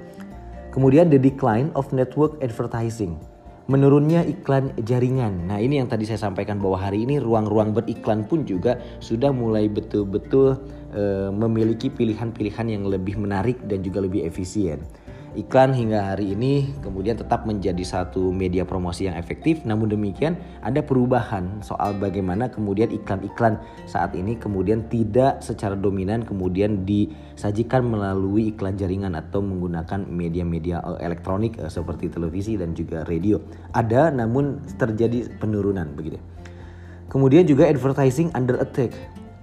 Kemudian 0.69 1.09
the 1.09 1.17
decline 1.17 1.73
of 1.73 1.89
network 1.89 2.37
advertising 2.45 3.17
menurunnya 3.69 4.25
iklan 4.25 4.73
jaringan. 4.81 5.45
Nah, 5.45 5.61
ini 5.61 5.77
yang 5.77 5.85
tadi 5.85 6.09
saya 6.09 6.17
sampaikan 6.17 6.57
bahwa 6.57 6.81
hari 6.81 7.05
ini 7.05 7.21
ruang-ruang 7.21 7.77
beriklan 7.77 8.25
pun 8.25 8.41
juga 8.41 8.81
sudah 8.97 9.29
mulai 9.29 9.69
betul-betul 9.69 10.57
e, 10.89 11.29
memiliki 11.29 11.93
pilihan-pilihan 11.93 12.65
yang 12.65 12.83
lebih 12.89 13.21
menarik 13.21 13.61
dan 13.69 13.85
juga 13.85 14.01
lebih 14.01 14.25
efisien. 14.25 14.81
Iklan 15.39 15.71
hingga 15.71 16.11
hari 16.11 16.35
ini 16.35 16.67
kemudian 16.83 17.15
tetap 17.15 17.47
menjadi 17.47 17.79
satu 17.79 18.27
media 18.27 18.67
promosi 18.67 19.07
yang 19.07 19.15
efektif. 19.15 19.63
Namun 19.63 19.87
demikian 19.87 20.35
ada 20.59 20.83
perubahan 20.83 21.63
soal 21.63 21.95
bagaimana 21.95 22.51
kemudian 22.51 22.91
iklan-iklan 22.91 23.55
saat 23.87 24.19
ini 24.19 24.35
kemudian 24.35 24.91
tidak 24.91 25.39
secara 25.39 25.79
dominan 25.79 26.27
kemudian 26.27 26.83
disajikan 26.83 27.87
melalui 27.87 28.51
iklan 28.51 28.75
jaringan 28.75 29.15
atau 29.15 29.39
menggunakan 29.39 30.03
media-media 30.11 30.83
eh, 30.83 31.07
elektronik 31.07 31.55
eh, 31.55 31.71
seperti 31.71 32.11
televisi 32.11 32.59
dan 32.59 32.75
juga 32.75 33.07
radio. 33.07 33.39
Ada 33.71 34.11
namun 34.11 34.59
terjadi 34.75 35.39
penurunan 35.39 35.87
begitu. 35.95 36.19
Kemudian 37.07 37.47
juga 37.47 37.63
advertising 37.63 38.27
under 38.35 38.59
attack. 38.59 38.91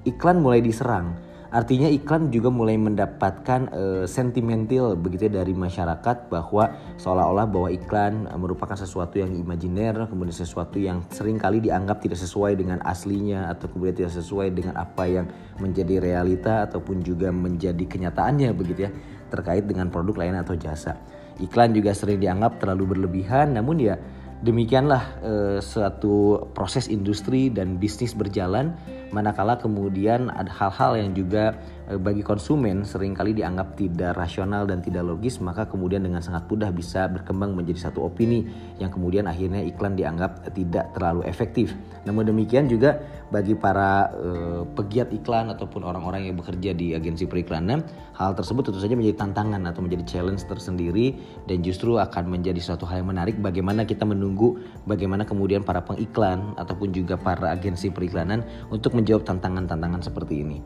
Iklan 0.04 0.44
mulai 0.44 0.60
diserang 0.60 1.16
Artinya 1.56 1.88
iklan 1.88 2.28
juga 2.28 2.52
mulai 2.52 2.76
mendapatkan 2.76 3.72
uh, 3.72 4.04
sentimental 4.04 4.92
begitu 4.92 5.32
ya 5.32 5.40
dari 5.40 5.56
masyarakat 5.56 6.28
bahwa 6.28 6.68
seolah-olah 7.00 7.48
bahwa 7.48 7.72
iklan 7.72 8.28
uh, 8.28 8.36
merupakan 8.36 8.76
sesuatu 8.76 9.16
yang 9.16 9.32
imajiner, 9.32 10.04
kemudian 10.04 10.36
sesuatu 10.36 10.76
yang 10.76 11.00
sering 11.08 11.40
kali 11.40 11.64
dianggap 11.64 12.04
tidak 12.04 12.20
sesuai 12.20 12.60
dengan 12.60 12.84
aslinya 12.84 13.48
atau 13.48 13.72
kemudian 13.72 14.04
tidak 14.04 14.12
sesuai 14.20 14.52
dengan 14.52 14.76
apa 14.76 15.08
yang 15.08 15.32
menjadi 15.56 15.96
realita 15.96 16.68
ataupun 16.68 17.00
juga 17.00 17.32
menjadi 17.32 17.88
kenyataannya 17.88 18.52
begitu 18.52 18.84
ya 18.84 18.90
terkait 19.32 19.64
dengan 19.64 19.88
produk 19.88 20.28
lain 20.28 20.36
atau 20.36 20.60
jasa. 20.60 21.00
Iklan 21.40 21.72
juga 21.72 21.96
sering 21.96 22.20
dianggap 22.20 22.60
terlalu 22.60 22.92
berlebihan 23.00 23.56
namun 23.56 23.80
ya 23.80 23.96
Demikianlah 24.36 25.02
eh, 25.24 25.58
suatu 25.64 26.44
proses 26.52 26.92
industri 26.92 27.48
dan 27.48 27.80
bisnis 27.80 28.12
berjalan 28.12 28.76
manakala 29.14 29.54
kemudian 29.60 30.32
ada 30.32 30.50
hal-hal 30.50 30.98
yang 30.98 31.10
juga 31.14 31.54
eh, 31.86 31.98
bagi 31.98 32.26
konsumen 32.26 32.82
sering 32.82 33.14
kali 33.14 33.36
dianggap 33.36 33.78
tidak 33.78 34.18
rasional 34.18 34.66
dan 34.66 34.82
tidak 34.82 35.06
logis 35.06 35.38
maka 35.38 35.68
kemudian 35.68 36.02
dengan 36.02 36.18
sangat 36.24 36.48
mudah 36.50 36.70
bisa 36.74 37.06
berkembang 37.06 37.54
menjadi 37.54 37.90
satu 37.90 38.06
opini 38.08 38.48
yang 38.82 38.90
kemudian 38.90 39.30
akhirnya 39.30 39.62
iklan 39.62 39.94
dianggap 39.94 40.42
tidak 40.50 40.90
terlalu 40.96 41.22
efektif. 41.28 41.76
Namun 42.08 42.26
demikian 42.26 42.66
juga 42.66 42.98
bagi 43.30 43.54
para 43.58 44.10
eh, 44.14 44.62
pegiat 44.66 45.10
iklan 45.14 45.50
ataupun 45.54 45.82
orang-orang 45.82 46.30
yang 46.30 46.36
bekerja 46.38 46.74
di 46.74 46.94
agensi 46.94 47.26
periklanan 47.26 47.82
hal 48.16 48.32
tersebut 48.32 48.72
tentu 48.72 48.80
saja 48.80 48.96
menjadi 48.96 49.28
tantangan 49.28 49.60
atau 49.68 49.84
menjadi 49.84 50.04
challenge 50.08 50.48
tersendiri 50.48 51.20
dan 51.44 51.60
justru 51.60 52.00
akan 52.00 52.32
menjadi 52.32 52.58
suatu 52.64 52.88
hal 52.88 53.04
yang 53.04 53.12
menarik 53.12 53.36
bagaimana 53.36 53.84
kita 53.84 54.08
menunggu 54.08 54.56
bagaimana 54.88 55.28
kemudian 55.28 55.60
para 55.60 55.84
pengiklan 55.84 56.56
ataupun 56.56 56.96
juga 56.96 57.20
para 57.20 57.52
agensi 57.52 57.92
periklanan 57.92 58.40
untuk 58.72 58.95
menjawab 58.96 59.28
tantangan-tantangan 59.28 60.00
seperti 60.00 60.40
ini. 60.40 60.58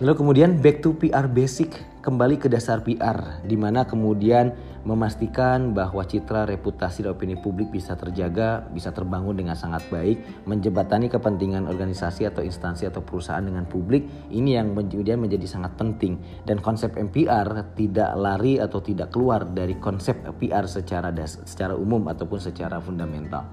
Lalu 0.00 0.16
kemudian 0.16 0.56
back 0.64 0.80
to 0.80 0.96
PR 0.96 1.28
basic, 1.28 1.76
kembali 2.00 2.40
ke 2.40 2.48
dasar 2.48 2.80
PR, 2.80 3.44
di 3.44 3.52
mana 3.60 3.84
kemudian 3.84 4.56
memastikan 4.88 5.76
bahwa 5.76 6.00
citra, 6.08 6.48
reputasi, 6.48 7.04
dan 7.04 7.12
opini 7.12 7.36
publik 7.36 7.68
bisa 7.68 7.92
terjaga, 8.00 8.64
bisa 8.72 8.96
terbangun 8.96 9.36
dengan 9.36 9.52
sangat 9.52 9.84
baik, 9.92 10.48
menjebatani 10.48 11.12
kepentingan 11.12 11.68
organisasi 11.68 12.24
atau 12.24 12.40
instansi 12.40 12.88
atau 12.88 13.04
perusahaan 13.04 13.44
dengan 13.44 13.68
publik, 13.68 14.08
ini 14.32 14.56
yang 14.56 14.72
kemudian 14.72 15.20
menjadi 15.20 15.44
sangat 15.44 15.76
penting. 15.76 16.16
Dan 16.48 16.64
konsep 16.64 16.96
MPR 16.96 17.76
tidak 17.76 18.16
lari 18.16 18.56
atau 18.56 18.80
tidak 18.80 19.12
keluar 19.12 19.44
dari 19.44 19.76
konsep 19.76 20.16
PR 20.40 20.64
secara 20.64 21.12
das, 21.12 21.44
secara 21.44 21.76
umum 21.76 22.08
ataupun 22.08 22.40
secara 22.40 22.80
fundamental. 22.80 23.52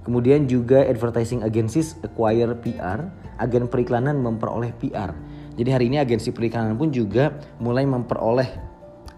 Kemudian 0.00 0.48
juga 0.48 0.80
advertising 0.88 1.44
agencies 1.44 2.00
acquire 2.00 2.56
PR, 2.56 3.04
agen 3.36 3.68
periklanan 3.68 4.20
memperoleh 4.20 4.72
PR 4.80 5.12
Jadi 5.60 5.68
hari 5.72 5.84
ini 5.92 6.00
agensi 6.00 6.32
perikanan 6.32 6.76
pun 6.80 6.88
juga 6.88 7.36
mulai 7.60 7.84
memperoleh 7.84 8.48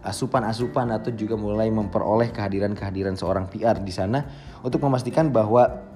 asupan-asupan 0.02 0.90
atau 0.90 1.14
juga 1.14 1.38
mulai 1.38 1.70
memperoleh 1.70 2.34
kehadiran-kehadiran 2.34 3.14
seorang 3.14 3.46
PR 3.46 3.78
di 3.78 3.94
sana 3.94 4.26
untuk 4.66 4.82
memastikan 4.82 5.30
bahwa 5.30 5.90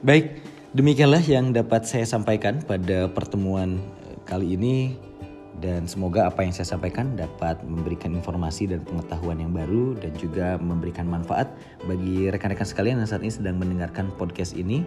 Baik, 0.00 0.42
demikianlah 0.74 1.22
yang 1.22 1.52
dapat 1.54 1.86
saya 1.86 2.08
sampaikan 2.08 2.64
pada 2.64 3.06
pertemuan 3.12 3.78
eh, 4.08 4.16
kali 4.24 4.56
ini 4.58 4.96
dan 5.60 5.84
semoga 5.84 6.26
apa 6.26 6.40
yang 6.40 6.56
saya 6.56 6.64
sampaikan 6.76 7.14
dapat 7.14 7.60
memberikan 7.62 8.16
informasi 8.16 8.66
dan 8.66 8.80
pengetahuan 8.82 9.38
yang 9.38 9.52
baru 9.52 9.92
dan 10.00 10.12
juga 10.16 10.56
memberikan 10.56 11.04
manfaat 11.04 11.52
bagi 11.84 12.32
rekan-rekan 12.32 12.64
sekalian 12.64 12.96
yang 13.00 13.08
saat 13.08 13.20
ini 13.20 13.32
sedang 13.32 13.60
mendengarkan 13.60 14.08
podcast 14.16 14.56
ini. 14.56 14.82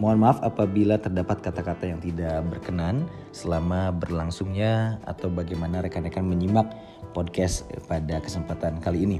Mohon 0.00 0.18
maaf 0.24 0.38
apabila 0.40 0.96
terdapat 0.96 1.44
kata-kata 1.44 1.84
yang 1.84 2.00
tidak 2.00 2.42
berkenan 2.48 3.06
selama 3.30 3.92
berlangsungnya 3.92 4.98
atau 5.04 5.28
bagaimana 5.28 5.84
rekan-rekan 5.84 6.24
menyimak 6.24 6.72
podcast 7.12 7.68
pada 7.86 8.18
kesempatan 8.22 8.80
kali 8.80 9.04
ini. 9.04 9.18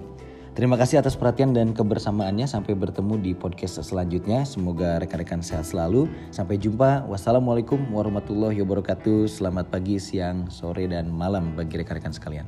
Terima 0.53 0.77
kasih 0.77 1.01
atas 1.01 1.17
perhatian 1.17 1.57
dan 1.57 1.73
kebersamaannya. 1.73 2.45
Sampai 2.45 2.77
bertemu 2.77 3.17
di 3.17 3.33
podcast 3.33 3.81
selanjutnya. 3.81 4.45
Semoga 4.45 5.01
rekan-rekan 5.01 5.41
sehat 5.41 5.65
selalu. 5.65 6.13
Sampai 6.29 6.61
jumpa. 6.61 7.09
Wassalamualaikum 7.09 7.81
warahmatullahi 7.89 8.61
wabarakatuh. 8.61 9.33
Selamat 9.33 9.73
pagi, 9.73 9.97
siang, 9.97 10.53
sore, 10.53 10.85
dan 10.93 11.09
malam 11.09 11.57
bagi 11.57 11.81
rekan-rekan 11.81 12.13
sekalian. 12.13 12.45